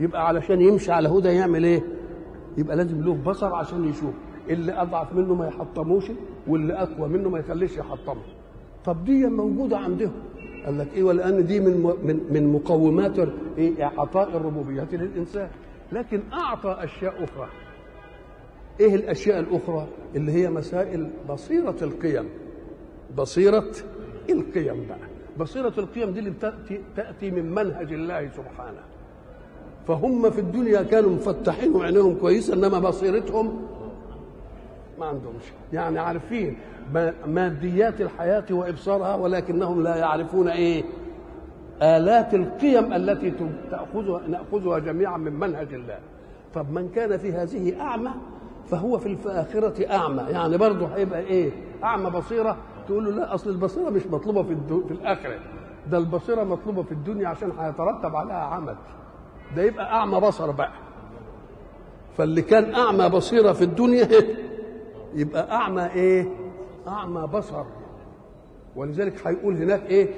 يبقى 0.00 0.26
علشان 0.28 0.60
يمشي 0.60 0.92
على 0.92 1.08
هدى 1.08 1.28
يعمل 1.28 1.64
إيه؟ 1.64 1.82
يبقى 2.58 2.76
لازم 2.76 3.02
له 3.04 3.14
بصر 3.14 3.54
عشان 3.54 3.84
يشوف. 3.88 4.14
اللي 4.50 4.72
أضعف 4.82 5.12
منه 5.14 5.34
ما 5.34 5.46
يحطموش 5.48 6.04
واللي 6.48 6.72
أقوى 6.74 7.08
منه 7.08 7.28
ما 7.28 7.38
يخليش 7.38 7.76
يحطمه. 7.76 8.22
طب 8.84 9.04
دي 9.04 9.26
موجودة 9.26 9.78
عندهم. 9.78 10.12
قال 10.66 10.78
لك 10.78 10.88
إيه 10.94 11.02
ولان 11.02 11.46
دي 11.46 11.60
من 11.60 11.94
من 12.04 12.20
من 12.30 12.52
مقومات 12.52 13.18
إيه 13.58 13.84
إعطاء 13.84 14.28
الربوبيه 14.36 14.88
للإنسان. 14.92 15.48
لكن 15.92 16.20
أعطى 16.32 16.76
أشياء 16.80 17.24
أخرى. 17.24 17.48
إيه 18.80 18.94
الأشياء 18.94 19.40
الأخرى؟ 19.40 19.86
اللي 20.16 20.32
هي 20.32 20.50
مسائل 20.50 21.10
بصيرة 21.28 21.76
القيم. 21.82 22.28
بصيرة 23.18 23.70
القيم 24.30 24.86
بقى. 24.88 24.98
بصيرة 25.38 25.72
القيم 25.78 26.10
دي 26.10 26.18
اللي 26.18 26.30
بتأتي 26.30 26.80
تأتي 26.96 27.30
من 27.30 27.50
منهج 27.54 27.92
الله 27.92 28.28
سبحانه. 28.28 28.80
فهم 29.88 30.30
في 30.30 30.38
الدنيا 30.40 30.82
كانوا 30.82 31.10
مفتحين 31.10 31.74
وعينيهم 31.76 32.14
كويسة 32.14 32.54
إنما 32.54 32.78
بصيرتهم 32.78 33.62
ما 35.00 35.06
عندهمش 35.06 35.42
يعني 35.72 35.98
عارفين 35.98 36.56
ماديات 37.26 38.00
الحياة 38.00 38.44
وإبصارها 38.50 39.14
ولكنهم 39.14 39.82
لا 39.82 39.96
يعرفون 39.96 40.48
إيه؟ 40.48 40.84
آلات 41.82 42.34
القيم 42.34 42.92
التي 42.92 43.32
تأخذها 43.70 44.20
نأخذها 44.28 44.78
جميعا 44.78 45.16
من 45.16 45.32
منهج 45.32 45.74
الله. 45.74 45.98
طب 46.54 46.70
من 46.72 46.88
كان 46.88 47.16
في 47.18 47.32
هذه 47.32 47.80
أعمى 47.80 48.10
فهو 48.66 48.98
في 48.98 49.06
الآخرة 49.08 49.92
أعمى. 49.96 50.22
يعني 50.30 50.56
برضه 50.56 50.86
هيبقى 50.86 51.20
إيه؟ 51.20 51.50
أعمى 51.84 52.10
بصيرة. 52.10 52.56
تقول 52.88 53.04
له 53.04 53.10
لا 53.10 53.34
أصل 53.34 53.50
البصيرة 53.50 53.90
مش 53.90 54.06
مطلوبة 54.06 54.42
في, 54.42 54.52
الدو 54.52 54.84
في 54.86 54.90
الآخرة. 54.94 55.38
ده 55.90 55.98
البصيرة 55.98 56.44
مطلوبة 56.44 56.82
في 56.82 56.92
الدنيا 56.92 57.28
عشان 57.28 57.50
هيترتب 57.58 58.16
عليها 58.16 58.36
عمل. 58.36 58.74
ده 59.56 59.62
يبقى 59.62 59.92
أعمى 59.92 60.20
بصر 60.20 60.50
بقى. 60.50 60.72
فاللي 62.16 62.42
كان 62.42 62.74
أعمى 62.74 63.08
بصيرة 63.08 63.52
في 63.52 63.64
الدنيا 63.64 64.08
يبقى 65.14 65.52
أعمى 65.52 65.86
إيه؟ 65.86 66.28
أعمى 66.88 67.26
بصر. 67.34 67.64
ولذلك 68.76 69.26
هيقول 69.26 69.56
هناك 69.56 69.82
إيه؟ 69.86 70.08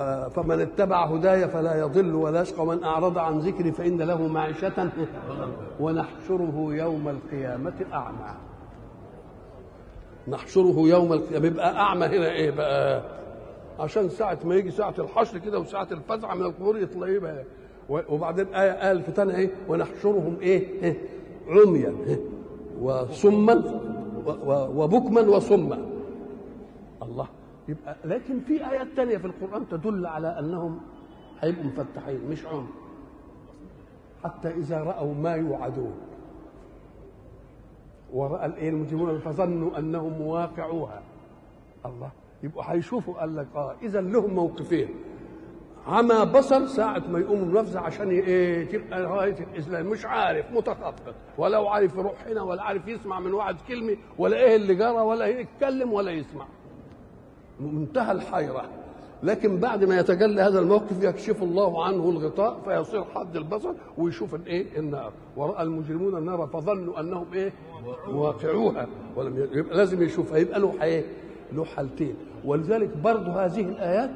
آه 0.00 0.28
فمن 0.28 0.60
اتبع 0.60 1.04
هداي 1.06 1.48
فلا 1.48 1.78
يضل 1.80 2.14
ولا 2.14 2.42
يشقى 2.42 2.62
ومن 2.62 2.84
أعرض 2.84 3.18
عن 3.18 3.38
ذكري 3.38 3.72
فإن 3.72 4.02
له 4.02 4.26
معيشة 4.28 4.88
ونحشره 5.80 6.66
يوم 6.70 7.08
القيامة 7.08 7.74
أعمى. 7.92 8.34
نحشره 10.28 10.78
يوم 10.78 11.12
القيامة. 11.12 11.46
يبقى 11.46 11.76
أعمى 11.76 12.06
هنا 12.06 12.30
إيه 12.32 12.50
بقى؟ 12.50 13.02
عشان 13.80 14.08
ساعة 14.08 14.38
ما 14.44 14.54
يجي 14.54 14.70
ساعة 14.70 14.94
الحشر 14.98 15.38
كده 15.38 15.58
وساعة 15.60 15.88
الفزع 15.92 16.34
من 16.34 16.42
القبور 16.42 16.78
يطلع 16.78 17.08
يبقى 17.08 17.44
وبعدين 17.88 18.54
آية 18.54 18.72
قال 18.72 19.02
في 19.02 19.12
تاني 19.12 19.36
إيه؟ 19.36 19.50
ونحشرهم 19.68 20.36
إيه؟ 20.42 20.94
عميا. 21.48 21.94
وصما. 22.82 23.80
وبكما 24.76 25.20
وصما. 25.20 25.86
الله. 27.02 27.26
يبقى 27.68 27.96
لكن 28.04 28.40
في 28.40 28.70
آيات 28.70 28.86
تانية 28.96 29.16
في 29.16 29.24
القرآن 29.26 29.68
تدل 29.68 30.06
على 30.06 30.38
أنهم 30.38 30.80
هيبقوا 31.40 31.64
مفتحين 31.64 32.20
مش 32.30 32.46
عم 32.46 32.66
حتى 34.24 34.48
إذا 34.48 34.80
رأوا 34.80 35.14
ما 35.14 35.34
يوعدون. 35.34 35.92
وراى 38.12 38.46
الإيه 38.46 38.68
المجرمون 38.68 39.18
فظنوا 39.18 39.78
أنهم 39.78 40.12
مواقعوها 40.12 41.02
الله. 41.86 42.10
يبقوا 42.42 42.62
هيشوفوا 42.66 43.14
قال 43.14 43.36
لك 43.36 43.46
آه 43.56 43.74
اذا 43.82 44.00
لهم 44.00 44.34
موقفين. 44.34 44.88
عمى 45.86 46.24
بصر 46.34 46.66
ساعة 46.66 47.02
ما 47.10 47.18
يقوم 47.18 47.48
منافسة 47.48 47.80
عشان 47.80 48.10
إيه 48.10 48.64
تبقى 48.68 49.02
غاية 49.02 49.36
الإسلام. 49.52 49.86
مش 49.86 50.04
عارف 50.06 50.52
متخبط 50.52 51.14
ولا 51.38 51.70
عارف 51.70 51.94
يروح 51.96 52.26
هنا 52.26 52.42
ولا 52.42 52.62
عارف 52.62 52.88
يسمع 52.88 53.20
من 53.20 53.32
واحد 53.34 53.56
كلمة 53.68 53.96
ولا 54.18 54.36
إيه 54.36 54.56
اللي 54.56 54.74
جرى 54.74 54.90
ولا 54.90 55.26
يتكلم 55.26 55.92
ولا 55.92 56.10
يسمع. 56.10 56.46
منتهى 57.60 58.12
الحيرة. 58.12 58.64
لكن 59.22 59.56
بعد 59.60 59.84
ما 59.84 59.98
يتجلى 59.98 60.42
هذا 60.42 60.58
الموقف 60.58 61.02
يكشف 61.04 61.42
الله 61.42 61.84
عنه 61.84 62.10
الغطاء 62.10 62.60
فيصير 62.64 63.04
حد 63.04 63.36
البصر 63.36 63.72
ويشوف 63.98 64.34
الإيه؟ 64.34 64.78
النار. 64.78 65.12
ورأى 65.36 65.62
المجرمون 65.62 66.16
النار 66.18 66.46
فظنوا 66.46 67.00
أنهم 67.00 67.26
إيه؟ 67.34 67.52
واقعوها. 68.08 68.86
ولم 69.16 69.48
يبقى 69.52 69.76
لازم 69.76 70.02
يشوفها. 70.02 70.38
يبقى 70.38 70.60
له 70.60 70.74
إيه؟ 70.82 71.04
له 71.52 71.64
حالتين 71.64 72.14
ولذلك 72.44 72.96
برضه 72.96 73.44
هذه 73.44 73.60
الآيات 73.60 74.10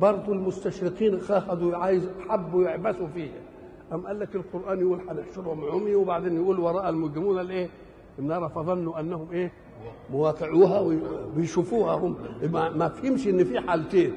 برضه 0.00 0.32
المستشرقين 0.32 1.20
خاخذوا 1.20 1.76
عايز 1.76 2.08
حبوا 2.28 2.64
يعبثوا 2.64 3.06
فيها 3.06 3.32
أم 3.92 4.06
قال 4.06 4.20
لك 4.20 4.34
القرآن 4.36 4.80
يقول 4.80 5.00
هنحشرهم 5.08 5.64
عمي 5.70 5.94
وبعدين 5.94 6.36
يقول 6.36 6.60
وراء 6.60 6.88
المجرمون 6.88 7.40
الايه؟ 7.40 7.68
النار 8.18 8.48
فظنوا 8.48 9.00
أنهم 9.00 9.32
إيه؟ 9.32 9.52
مواقعوها 10.10 10.80
ويشوفوها 11.36 11.94
هم. 11.94 12.16
ما 12.52 12.88
فهمش 12.88 13.28
إن 13.28 13.44
في 13.44 13.60
حالتين. 13.60 14.12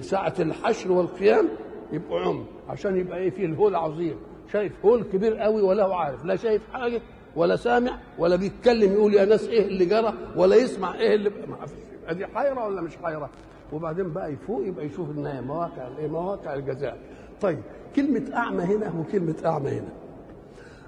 ساعة 0.00 0.34
الحشر 0.38 0.92
والقيام 0.92 1.48
يبقوا 1.92 2.20
عمي 2.20 2.44
عشان 2.68 2.96
يبقى 2.96 3.18
إيه؟ 3.18 3.30
فيه 3.30 3.46
الهول 3.46 3.74
عظيم. 3.74 4.16
شايف 4.52 4.72
هول 4.84 5.02
كبير 5.02 5.36
قوي 5.36 5.62
ولا 5.62 5.84
هو 5.84 5.92
عارف. 5.92 6.24
لا 6.24 6.36
شايف 6.36 6.62
حاجة 6.72 7.00
ولا 7.36 7.56
سامع 7.56 7.98
ولا 8.18 8.36
بيتكلم 8.36 8.92
يقول 8.92 9.14
يا 9.14 9.24
ناس 9.24 9.48
إيه 9.48 9.66
اللي 9.66 9.84
جرى 9.84 10.12
ولا 10.36 10.56
يسمع 10.56 10.94
إيه 10.94 11.14
اللي 11.14 11.30
ما 11.48 11.66
فيش 11.66 11.78
أدي 12.06 12.26
حيرة 12.26 12.66
ولا 12.66 12.80
مش 12.82 12.96
حيرة؟ 12.96 13.30
وبعدين 13.72 14.12
بقى 14.12 14.32
يفوق 14.32 14.66
يبقى 14.66 14.86
يشوف 14.86 15.10
النهايه 15.10 15.40
مواقع 15.40 15.86
الايه 15.88 16.08
مواقع 16.08 16.54
الجزاء. 16.54 16.98
طيب 17.40 17.58
كلمة 17.96 18.36
أعمى 18.36 18.62
هنا 18.64 18.92
وكلمه 19.00 19.34
أعمى 19.44 19.70
هنا. 19.70 19.88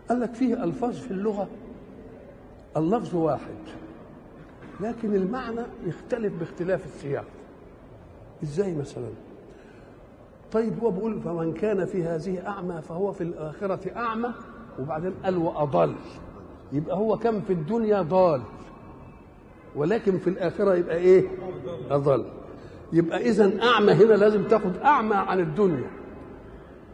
قال 0.08 0.20
لك 0.20 0.34
فيه 0.34 0.64
ألفاظ 0.64 0.96
في 0.96 1.10
اللغة 1.10 1.48
اللفظ 2.76 3.14
واحد 3.16 3.54
لكن 4.80 5.14
المعنى 5.14 5.60
يختلف 5.86 6.32
باختلاف 6.38 6.84
السياق. 6.86 7.24
إزاي 8.42 8.74
مثلا؟ 8.74 9.08
طيب 10.52 10.78
هو 10.82 10.90
بيقول 10.90 11.20
فمن 11.20 11.52
كان 11.54 11.84
في 11.86 12.02
هذه 12.04 12.46
أعمى 12.46 12.82
فهو 12.82 13.12
في 13.12 13.20
الآخرة 13.20 13.96
أعمى 13.96 14.28
وبعدين 14.80 15.14
قال 15.24 15.36
وأضل. 15.38 15.94
يبقى 16.72 16.96
هو 16.96 17.16
كم 17.18 17.40
في 17.40 17.52
الدنيا 17.52 18.02
ضال 18.02 18.42
ولكن 19.76 20.18
في 20.18 20.30
الآخرة 20.30 20.74
يبقى 20.74 20.96
إيه؟ 20.96 21.28
أضل. 21.90 22.24
يبقى 22.92 23.20
اذا 23.20 23.62
أعمى 23.62 23.92
هنا 23.92 24.14
لازم 24.14 24.44
تاخد 24.44 24.76
أعمى 24.76 25.14
عن 25.14 25.40
الدنيا. 25.40 25.90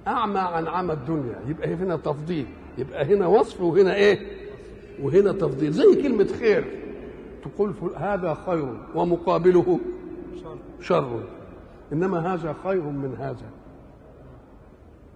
أعمى 0.07 0.39
عن 0.39 0.67
عمى 0.67 0.93
الدنيا. 0.93 1.41
يبقى 1.49 1.75
هنا 1.75 1.97
تفضيل. 1.97 2.47
يبقى 2.79 3.05
هنا 3.05 3.27
وصف 3.27 3.61
وهنا 3.61 3.95
إيه؟ 3.95 4.19
وهنا 5.03 5.33
تفضيل. 5.33 5.73
زي 5.73 6.03
كلمة 6.03 6.29
خير. 6.41 6.65
تقول 7.45 7.75
هذا 7.97 8.37
خير 8.47 8.79
ومقابله 8.95 9.81
شر. 10.81 11.21
إنما 11.93 12.35
هذا 12.35 12.55
خير 12.65 12.83
من 12.83 13.17
هذا. 13.19 13.51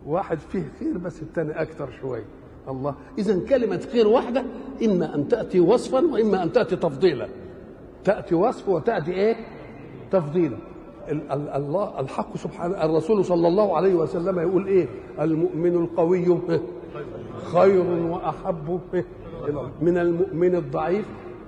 واحد 0.06 0.38
فيه 0.38 0.64
خير 0.78 0.98
بس 0.98 1.22
الثاني 1.22 1.62
أكثر 1.62 1.88
شوية 2.00 2.24
الله. 2.68 2.94
اذا 3.18 3.40
كلمة 3.48 3.80
خير 3.92 4.08
واحدة 4.08 4.44
إما 4.84 5.14
أن 5.14 5.28
تأتي 5.28 5.60
وصفا 5.60 6.00
وإما 6.00 6.42
أن 6.42 6.52
تأتي 6.52 6.76
تفضيلا. 6.76 7.28
تأتي 8.04 8.34
وصف 8.34 8.68
وتأتي 8.68 9.12
إيه؟ 9.12 9.36
تفضيلا. 10.10 10.56
الله 11.32 12.00
الحق 12.00 12.36
سبحانه 12.36 12.84
الرسول 12.84 13.24
صلى 13.24 13.48
الله 13.48 13.76
عليه 13.76 13.94
وسلم 13.94 14.38
يقول 14.38 14.66
إيه؟ 14.66 14.88
المؤمن 15.20 15.74
القوي 15.74 16.38
خير 17.52 17.86
وأحب 17.86 18.80
من 19.80 19.98
المؤمن 19.98 20.54
الضعيف 20.54 21.06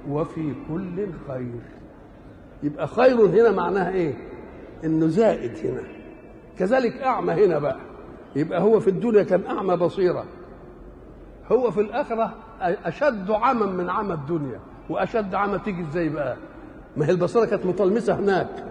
وفي 0.09 0.55
كل 0.69 1.07
خير. 1.29 1.61
يبقى 2.63 2.87
خير 2.87 3.27
هنا 3.27 3.53
معناها 3.53 3.93
إيه؟ 3.93 4.15
إنه 4.85 5.07
زائد 5.07 5.67
هنا. 5.67 5.83
كذلك 6.59 6.93
أعمى 7.03 7.33
هنا 7.33 7.59
بقى. 7.59 7.79
يبقى 8.37 8.63
هو 8.63 8.81
في 8.81 8.91
الدنيا 8.91 9.23
كان 9.23 9.47
أعمى 9.47 9.77
بصيرة. 9.77 10.25
هو 11.53 11.71
في 11.71 11.81
الآخرة 11.81 12.35
أشد 12.61 13.31
عمى 13.31 13.67
من 13.67 13.91
عمى 13.91 14.15
الدنيا. 14.15 14.61
وأشد 14.91 15.35
عمى 15.35 15.59
تيجي 15.59 15.83
إزاي 15.83 16.09
بقى؟ 16.09 16.37
ما 16.97 17.07
هي 17.07 17.11
البصيره 17.11 17.45
كانت 17.45 17.67
مطلمسة 17.67 18.15
هناك. 18.19 18.65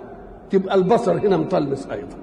تبقى 0.50 0.76
البصر 0.76 1.14
هنا 1.14 1.38
مطلمس 1.38 1.88
أيضا. 1.88 2.18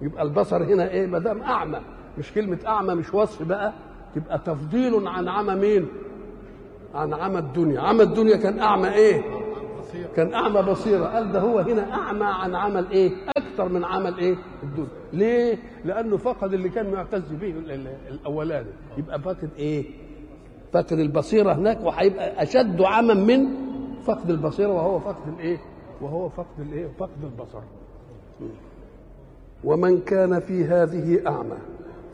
يبقى 0.00 0.22
البصر 0.22 0.64
هنا 0.64 0.90
إيه؟ 0.90 1.06
ما 1.06 1.18
دام 1.18 1.42
أعمى. 1.42 1.80
مش 2.18 2.32
كلمة 2.32 2.58
أعمى 2.66 2.94
مش 2.94 3.14
وصف 3.14 3.42
بقى. 3.42 3.72
تبقى 4.14 4.38
تفضيل 4.38 5.08
عن 5.08 5.28
عمى 5.28 5.54
مين؟ 5.54 5.86
عن 6.94 7.14
عمى 7.14 7.38
الدنيا. 7.38 7.80
عمى 7.80 8.02
الدنيا 8.02 8.36
كان 8.36 8.58
أعمى 8.58 8.92
إيه؟ 8.94 9.22
كان 10.16 10.34
أعمى 10.34 10.62
بصيرة. 10.62 11.04
قال 11.04 11.32
ده 11.32 11.40
هو 11.40 11.58
هنا 11.58 11.92
أعمى 11.94 12.24
عن 12.24 12.54
عمل 12.54 12.86
إيه 12.90 13.10
أكتر 13.36 13.68
من 13.68 13.84
عمل 13.84 14.18
إيه 14.18 14.36
الدنيا. 14.62 14.88
ليه؟ 15.12 15.58
لأنه 15.84 16.16
فقد 16.16 16.52
اللي 16.52 16.68
كان 16.68 16.90
معتز 16.92 17.32
به 17.40 17.50
ال- 17.50 17.70
ال- 17.70 17.96
الاولاني 18.10 18.68
يبقى 18.98 19.20
فاقد 19.20 19.50
إيه؟ 19.58 19.84
فاقد 20.72 20.98
البصيرة 20.98 21.52
هناك 21.52 21.78
وهيبقى 21.84 22.42
أشد 22.42 22.80
عما 22.82 23.14
من 23.14 23.46
فقد 24.06 24.30
البصيرة 24.30 24.68
وهو 24.72 24.98
فقد 24.98 25.28
الإيه؟ 25.38 25.58
وهو 26.00 26.28
فقد 26.28 26.60
الإيه؟ 26.60 26.88
فقد 26.98 27.24
البصر. 27.24 27.60
ومن 29.64 30.00
كان 30.00 30.40
في 30.40 30.64
هذه 30.64 31.20
أعمى 31.26 31.56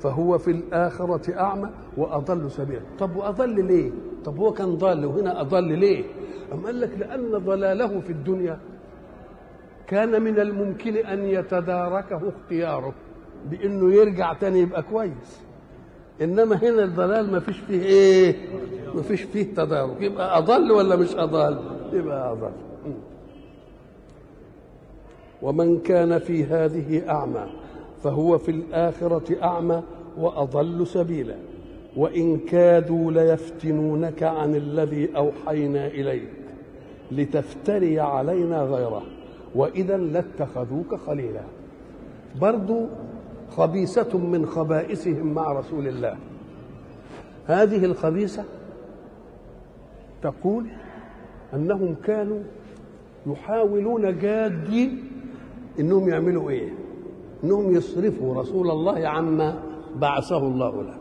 فهو 0.00 0.38
في 0.38 0.50
الآخرة 0.50 1.38
أعمى 1.40 1.70
وأضل 1.96 2.50
سبيلا 2.50 2.80
طب 2.98 3.16
وأضل 3.16 3.64
ليه؟ 3.66 3.90
طب 4.24 4.36
هو 4.38 4.52
كان 4.52 4.74
ضال 4.76 5.06
وهنا 5.06 5.40
أضل 5.40 5.78
ليه؟ 5.78 6.04
أم 6.52 6.66
قال 6.66 6.80
لك 6.80 6.90
لأن 6.98 7.30
ضلاله 7.38 8.00
في 8.00 8.10
الدنيا 8.10 8.58
كان 9.86 10.22
من 10.22 10.40
الممكن 10.40 10.96
أن 10.96 11.24
يتداركه 11.24 12.20
اختياره 12.28 12.92
بأنه 13.50 13.92
يرجع 13.94 14.32
تاني 14.32 14.60
يبقى 14.60 14.82
كويس. 14.82 15.40
إنما 16.22 16.56
هنا 16.56 16.84
الضلال 16.84 17.32
ما 17.32 17.40
فيش 17.40 17.58
فيه 17.58 17.82
إيه؟ 17.82 18.36
ما 18.94 19.02
فيش 19.02 19.22
فيه 19.22 19.54
تدارك. 19.54 20.00
يبقى 20.02 20.38
أضل 20.38 20.72
ولا 20.72 20.96
مش 20.96 21.14
أضل؟ 21.16 21.58
يبقى 21.92 22.32
أضل 22.32 22.50
ومن 25.42 25.78
كان 25.78 26.18
في 26.18 26.44
هذه 26.44 27.10
أعمى 27.10 27.46
فهو 28.02 28.38
في 28.38 28.50
الآخرة 28.50 29.42
أعمى 29.42 29.82
وأضل 30.18 30.86
سبيلا. 30.86 31.34
وإن 31.96 32.38
كادوا 32.38 33.12
ليفتنونك 33.12 34.22
عن 34.22 34.54
الذي 34.54 35.16
أوحينا 35.16 35.86
إليك 35.86 36.28
لتفتري 37.12 38.00
علينا 38.00 38.62
غيره. 38.62 39.02
وإذا 39.54 39.96
لاتخذوك 39.96 40.94
خليلا. 40.94 41.42
برضو 42.40 42.86
خبيثة 43.50 44.18
من 44.18 44.46
خبائثهم 44.46 45.34
مع 45.34 45.52
رسول 45.52 45.88
الله. 45.88 46.16
هذه 47.46 47.84
الخبيثة 47.84 48.44
تقول 50.22 50.66
أنهم 51.54 51.94
كانوا 52.04 52.40
يحاولون 53.26 54.18
جادين 54.18 55.10
إنهم 55.80 56.08
يعملوا 56.08 56.50
إيه؟ 56.50 56.70
إنهم 57.44 57.74
يصرفوا 57.74 58.40
رسول 58.40 58.70
الله 58.70 59.08
عما 59.08 59.62
بعثه 59.96 60.38
الله 60.38 60.82
له. 60.82 60.94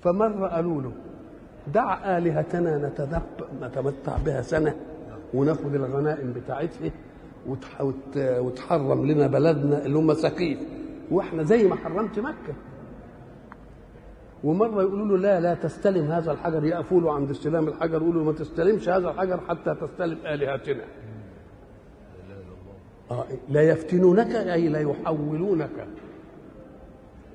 فمرة 0.00 0.46
قالوا 0.48 0.82
له 0.82 0.92
دع 1.74 2.18
آلهتنا 2.18 2.78
نتذب- 2.88 3.62
نتمتع 3.64 4.16
بها 4.26 4.42
سنة 4.42 4.74
وناخد 5.34 5.74
الغنائم 5.74 6.32
بتاعتها 6.32 6.90
وتح- 7.48 7.80
وت- 7.80 8.16
وتحرم 8.16 9.06
لنا 9.06 9.26
بلدنا 9.26 9.84
اللي 9.86 9.98
هم 9.98 10.14
سقيف. 10.14 10.58
وإحنا 11.10 11.42
زي 11.42 11.68
ما 11.68 11.76
حرمت 11.76 12.18
مكة. 12.18 12.54
ومرة 14.44 14.82
يقولوا 14.82 15.06
له 15.06 15.16
لا 15.16 15.40
لا 15.40 15.54
تستلم 15.54 16.04
هذا 16.04 16.32
الحجر 16.32 16.64
يقفوا 16.64 17.00
له 17.00 17.12
عند 17.12 17.30
استلام 17.30 17.68
الحجر 17.68 18.02
يقولوا 18.02 18.24
ما 18.24 18.32
تستلمش 18.32 18.88
هذا 18.88 19.10
الحجر 19.10 19.40
حتى 19.40 19.74
تستلم 19.74 20.18
آلهتنا. 20.26 20.84
آه، 23.10 23.24
لا 23.48 23.62
يفتنونك 23.62 24.34
أي 24.34 24.68
لا 24.68 24.80
يحولونك. 24.80 25.86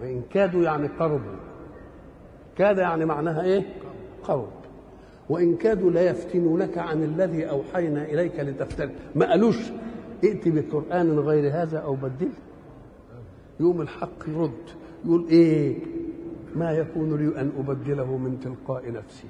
وإن 0.01 0.21
كادوا 0.29 0.63
يعني 0.63 0.87
قربوا. 0.87 1.35
كاد 2.57 2.77
يعني 2.77 3.05
معناها 3.05 3.43
إيه؟ 3.43 3.65
قرب. 4.23 4.49
وإن 5.29 5.55
كادوا 5.55 5.91
لا 5.91 6.01
يفتنونك 6.01 6.77
عن 6.77 7.03
الذي 7.03 7.49
أوحينا 7.49 8.05
إليك 8.05 8.39
لتفتن. 8.39 8.89
ما 9.15 9.29
قالوش 9.29 9.71
ائت 10.23 10.47
بقرآن 10.47 11.19
غير 11.19 11.53
هذا 11.53 11.77
أو 11.77 11.95
بدله. 11.95 12.33
يوم 13.59 13.81
الحق 13.81 14.27
يرد. 14.27 14.51
يقول 15.05 15.27
إيه؟ 15.29 15.75
ما 16.55 16.71
يكون 16.71 17.15
لي 17.15 17.41
أن 17.41 17.51
أبدله 17.59 18.17
من 18.17 18.39
تلقاء 18.39 18.91
نفسي. 18.91 19.27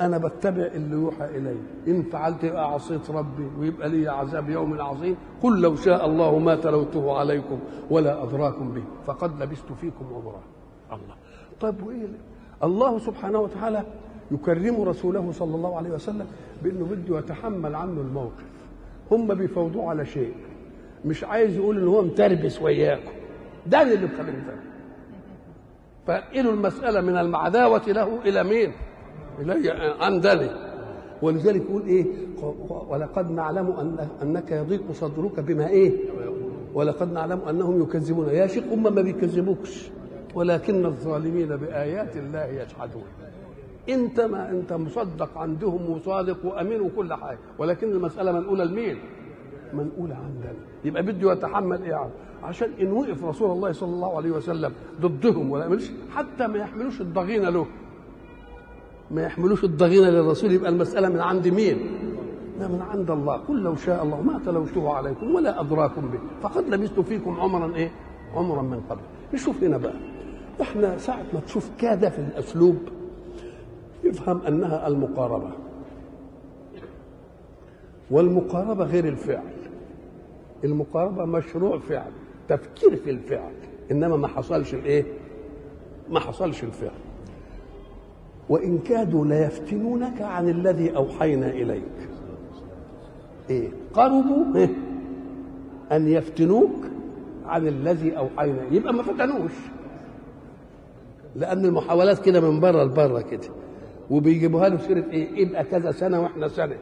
أنا 0.00 0.18
بتبع 0.18 0.66
اللي 0.66 0.96
يوحى 0.96 1.24
إلي. 1.24 1.56
إن 1.88 2.02
فعلت 2.02 2.44
يبقى 2.44 2.72
عصيت 2.72 3.10
ربي 3.10 3.48
ويبقى 3.58 3.88
لي 3.88 4.08
عذاب 4.08 4.50
يوم 4.50 4.80
عظيم. 4.80 5.16
قل 5.42 5.60
لو 5.60 5.76
شاء 5.76 6.06
الله 6.06 6.38
ما 6.38 6.54
تلوته 6.56 7.18
عليكم 7.18 7.58
ولا 7.90 8.22
أدراكم 8.22 8.72
به 8.72 8.82
فقد 9.06 9.42
لبست 9.42 9.72
فيكم 9.80 10.04
عمرا 10.04 10.42
الله. 10.92 11.14
طيب 11.60 11.86
وإيه؟ 11.86 12.06
الله 12.64 12.98
سبحانه 12.98 13.38
وتعالى 13.38 13.84
يكرم 14.30 14.82
رسوله 14.82 15.32
صلى 15.32 15.54
الله 15.54 15.76
عليه 15.76 15.90
وسلم 15.90 16.26
بأنه 16.62 16.84
بده 16.84 17.18
يتحمل 17.18 17.74
عنه 17.74 18.00
الموقف. 18.00 18.44
هم 19.10 19.34
بيفوضوه 19.34 19.88
على 19.88 20.06
شيء. 20.06 20.34
مش 21.04 21.24
عايز 21.24 21.56
يقول 21.56 21.78
ان 21.78 21.88
هو 21.88 22.02
متربس 22.02 22.62
وياكم. 22.62 23.23
ده 23.66 23.82
اللي 23.82 23.96
بيخليه 23.96 24.32
متربس 24.32 24.64
فانقلوا 26.06 26.52
المسألة 26.52 27.00
من 27.00 27.16
العداوه 27.16 27.82
له 27.88 28.22
إلى 28.24 28.44
مين؟ 28.44 28.72
إلي 29.38 29.70
عندني 30.00 30.50
ولذلك 31.22 31.62
يقول 31.62 31.82
إيه؟ 31.86 32.06
ولقد 32.88 33.30
نعلم 33.30 33.66
أن 33.66 34.08
أنك 34.22 34.52
يضيق 34.52 34.92
صدرك 34.92 35.40
بما 35.40 35.68
إيه؟ 35.68 35.92
ولقد 36.74 37.12
نعلم 37.12 37.40
أنهم 37.48 37.82
يكذبون. 37.82 38.28
يا 38.28 38.46
شيخ 38.46 38.64
هم 38.64 38.82
ما 38.82 38.90
بيكذبوكش 39.02 39.90
ولكن 40.34 40.86
الظالمين 40.86 41.56
بآيات 41.56 42.16
الله 42.16 42.44
يجحدون. 42.44 43.04
أنت 43.88 44.20
ما 44.20 44.50
أنت 44.50 44.72
مصدق 44.72 45.38
عندهم 45.38 45.90
وصادق 45.90 46.44
وأمين 46.44 46.80
وكل 46.80 47.14
حاجة 47.14 47.38
ولكن 47.58 47.92
المسألة 47.92 48.32
منقولة 48.32 48.64
لمين؟ 48.64 48.98
منقولة 49.72 50.14
عندنا 50.14 50.52
يبقى 50.84 51.02
بده 51.02 51.32
يتحمل 51.32 51.82
إيه؟ 51.82 51.94
عنه 51.94 52.10
عشان 52.44 52.68
إن 52.80 52.92
وقف 52.92 53.24
رسول 53.24 53.50
الله 53.50 53.72
صلى 53.72 53.88
الله 53.88 54.16
عليه 54.16 54.30
وسلم 54.30 54.72
ضدهم 55.00 55.50
ولا 55.50 55.62
يعملش 55.62 55.90
حتى 56.14 56.46
ما 56.46 56.58
يحملوش 56.58 57.00
الضغينة 57.00 57.50
له. 57.50 57.66
ما 59.10 59.22
يحملوش 59.22 59.64
الضغينة 59.64 60.10
للرسول 60.10 60.52
يبقى 60.52 60.70
المسألة 60.70 61.08
من 61.08 61.20
عند 61.20 61.48
مين؟ 61.48 61.78
لا 62.60 62.68
من 62.68 62.82
عند 62.82 63.10
الله. 63.10 63.36
قل 63.36 63.62
لو 63.62 63.76
شاء 63.76 64.02
الله 64.02 64.20
ما 64.22 64.40
تلوته 64.46 64.92
عليكم 64.92 65.34
ولا 65.34 65.60
أدراكم 65.60 66.00
به. 66.08 66.18
فقد 66.42 66.68
لبثت 66.68 67.00
فيكم 67.00 67.40
عمرا 67.40 67.74
إيه؟ 67.76 67.90
عمرا 68.34 68.62
من 68.62 68.80
قبل. 68.90 69.00
نشوف 69.34 69.64
هنا 69.64 69.76
بقى. 69.76 69.94
إحنا 70.62 70.98
ساعة 70.98 71.24
ما 71.34 71.40
تشوف 71.40 71.70
كاد 71.78 72.08
في 72.08 72.18
الأسلوب 72.18 72.76
يفهم 74.04 74.40
أنها 74.48 74.88
المقاربة. 74.88 75.50
والمقاربة 78.10 78.84
غير 78.84 79.08
الفعل. 79.08 79.52
المقاربة 80.64 81.24
مشروع 81.24 81.78
فعل. 81.78 82.12
تفكير 82.48 82.96
في 82.96 83.10
الفعل 83.10 83.52
إنما 83.90 84.16
ما 84.16 84.28
حصلش 84.28 84.74
الإيه؟ 84.74 85.04
ما 86.10 86.20
حصلش 86.20 86.64
الفعل. 86.64 86.90
وإن 88.48 88.78
كادوا 88.78 89.26
ليفتنونك 89.26 90.22
عن 90.22 90.48
الذي 90.48 90.96
أوحينا 90.96 91.50
إليك. 91.50 92.08
إيه؟ 93.50 93.68
قربوا 93.94 94.56
إيه؟ 94.56 94.68
أن 95.92 96.08
يفتنوك 96.08 96.84
عن 97.46 97.66
الذي 97.68 98.16
أوحينا 98.18 98.62
يبقى 98.70 98.94
ما 98.94 99.02
فتنوش. 99.02 99.52
لأن 101.36 101.64
المحاولات 101.64 102.18
كده 102.24 102.40
من 102.50 102.60
بره 102.60 102.84
لبره 102.84 103.20
كده. 103.20 103.48
وبيجيبوها 104.10 104.68
له 104.68 104.76
سيرة 104.78 105.04
إيه؟ 105.12 105.42
يبقى 105.42 105.64
كذا 105.64 105.90
سنة 105.92 106.20
وإحنا 106.20 106.48
سنة. 106.48 106.76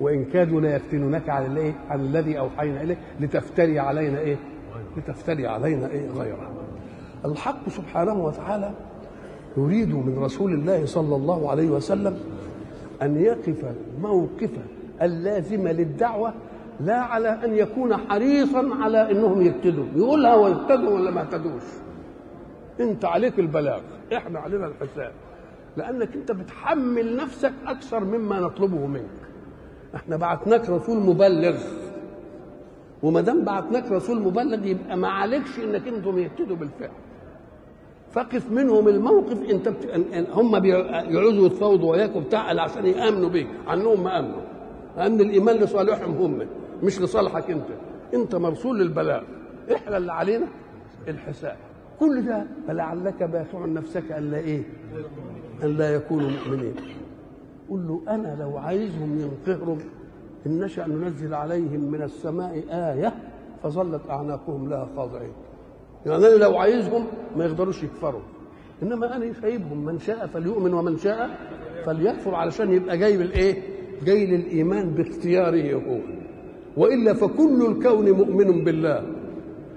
وإن 0.00 0.24
كادوا 0.24 0.60
ليفتنونك 0.60 1.28
عن 1.28 1.46
الإيه؟ 1.46 1.72
عن 1.90 2.00
الذي 2.00 2.38
أوحينا 2.38 2.82
إليك 2.82 2.98
لتفتري 3.20 3.78
علينا 3.78 4.18
إيه؟ 4.18 4.36
لتفتري 4.96 5.46
علينا 5.46 5.90
إيه 5.90 6.10
غيره. 6.10 6.50
الحق 7.24 7.68
سبحانه 7.68 8.24
وتعالى 8.24 8.70
يريد 9.56 9.94
من 9.94 10.18
رسول 10.18 10.52
الله 10.52 10.86
صلى 10.86 11.16
الله 11.16 11.50
عليه 11.50 11.68
وسلم 11.70 12.18
أن 13.02 13.20
يقف 13.20 13.74
موقفا 14.00 14.62
اللازم 15.02 15.68
للدعوة 15.68 16.34
لا 16.80 17.00
على 17.00 17.28
أن 17.28 17.54
يكون 17.54 17.96
حريصا 17.96 18.70
على 18.80 19.10
إنهم 19.10 19.42
يهتدوا 19.42 19.84
يقولها 19.96 20.34
ويهتدوا 20.34 20.90
ولا 20.90 21.10
ما 21.10 21.20
اهتدوش 21.20 21.62
أنت 22.80 23.04
عليك 23.04 23.38
البلاغ 23.38 23.80
إحنا 24.16 24.38
علينا 24.38 24.66
الحساب. 24.66 25.12
لأنك 25.76 26.14
أنت 26.16 26.32
بتحمل 26.32 27.16
نفسك 27.16 27.52
أكثر 27.66 28.04
مما 28.04 28.40
نطلبه 28.40 28.86
منك. 28.86 29.23
إحنا 29.96 30.16
بعتناك 30.16 30.70
رسول 30.70 30.98
مبلغ. 30.98 31.56
وما 33.02 33.20
دام 33.20 33.44
بعتناك 33.44 33.92
رسول 33.92 34.20
مبلغ 34.22 34.66
يبقى 34.66 34.96
ما 34.96 35.08
عليكش 35.08 35.58
انك 35.58 35.88
أنتم 35.88 36.18
يهتدوا 36.18 36.56
بالفعل. 36.56 36.90
فقف 38.12 38.50
منهم 38.50 38.88
الموقف 38.88 39.50
انت 39.50 39.68
بت... 39.68 39.84
ان 39.86 40.26
هم 40.32 40.58
بيعوزوا 40.60 41.46
يتفاوضوا 41.46 41.92
وياك 41.92 42.16
وبتاع 42.16 42.62
عشان 42.62 42.86
يأمنوا 42.86 43.28
بيك. 43.28 43.46
عنهم 43.66 44.04
ما 44.04 44.18
أمنوا. 44.18 44.40
لأن 44.96 45.20
الإيمان 45.20 45.56
لصالحهم 45.56 46.14
هم 46.14 46.46
مش 46.82 47.00
لصالحك 47.00 47.50
أنت. 47.50 47.66
أنت 48.14 48.34
مرسول 48.34 48.78
للبلاغ 48.78 49.22
إحنا 49.74 49.96
اللي 49.96 50.12
علينا 50.12 50.46
الحساب. 51.08 51.56
كل 52.00 52.22
ده 52.26 52.44
فلعلك 52.68 53.22
باخع 53.22 53.66
نفسك 53.66 54.12
الا 54.12 54.36
إيه؟ 54.38 54.62
الا 55.62 55.94
يكونوا 55.94 56.30
مؤمنين. 56.30 56.74
قل 57.70 57.88
له 57.88 58.00
أنا 58.14 58.36
لو 58.40 58.58
عايزهم 58.58 59.18
ينقهروا 59.20 59.76
إن 60.46 60.58
نشأ 60.60 60.86
ننزل 60.86 61.34
عليهم 61.34 61.80
من 61.80 62.02
السماء 62.02 62.64
آية 62.70 63.14
فظلت 63.62 64.10
أعناقهم 64.10 64.68
لها 64.70 64.88
خاضعين. 64.96 65.32
يعني 66.06 66.26
أنا 66.26 66.34
لو 66.44 66.56
عايزهم 66.58 67.06
ما 67.36 67.44
يقدروش 67.44 67.82
يكفروا. 67.82 68.20
إنما 68.82 69.16
أنا 69.16 69.32
سايبهم 69.32 69.84
من 69.84 69.98
شاء 69.98 70.26
فليؤمن 70.26 70.74
ومن 70.74 70.96
شاء 70.96 71.38
فليكفر 71.86 72.34
علشان 72.34 72.72
يبقى 72.72 72.98
جاي 72.98 73.16
بالإيه؟ 73.16 73.62
جاي 74.04 74.26
للإيمان 74.26 74.90
باختياره 74.94 75.74
هو. 75.74 75.98
وإلا 76.76 77.14
فكل 77.14 77.66
الكون 77.66 78.10
مؤمن 78.10 78.64
بالله. 78.64 79.02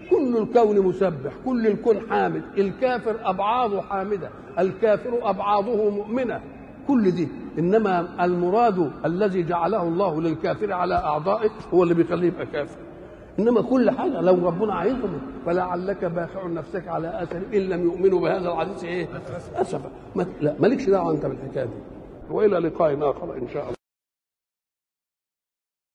كل 0.09 0.38
الكون 0.38 0.79
مسبح 0.81 1.33
كل 1.45 1.67
الكون 1.67 1.99
حامد. 2.09 2.43
الكافر 2.57 3.29
أبعاضه 3.29 3.81
حامدة 3.81 4.29
الكافر 4.59 5.29
أبعاضه 5.29 5.89
مؤمنة. 5.89 6.41
كل 6.88 7.11
دي 7.11 7.27
إنما 7.60 8.26
المراد 8.26 8.91
الذي 9.05 9.43
جعله 9.43 9.84
الله 9.84 10.22
للكافر 10.22 10.74
على 10.74 10.95
أعضائه 10.95 11.49
هو 11.74 11.84
اللي 11.84 11.93
بيخليه 11.93 12.28
يبقى 12.28 12.45
كافر. 12.45 12.78
إنما 13.39 13.62
كل 13.62 13.91
حاجة 13.91 14.22
لو 14.22 14.47
ربنا 14.47 14.74
عايزهم 14.74 15.20
فلعلك 15.45 16.05
باخع 16.05 16.47
نفسك 16.47 16.88
على 16.88 17.24
اثر 17.24 17.41
إن 17.53 17.60
لم 17.62 17.84
يؤمنوا 17.84 18.20
بهذا 18.22 18.49
الحديث 18.51 18.84
إيه؟ 18.84 19.08
اسفا 19.55 19.89
مالكش 20.60 20.89
دعوة 20.89 21.12
أنت 21.12 21.26
بالحكاية 21.26 21.64
دي. 21.66 21.72
وإلى 22.32 22.58
لقاء 22.60 23.10
آخر 23.12 23.34
إن 23.38 23.47
شاء 23.53 23.64
الله. 23.64 23.76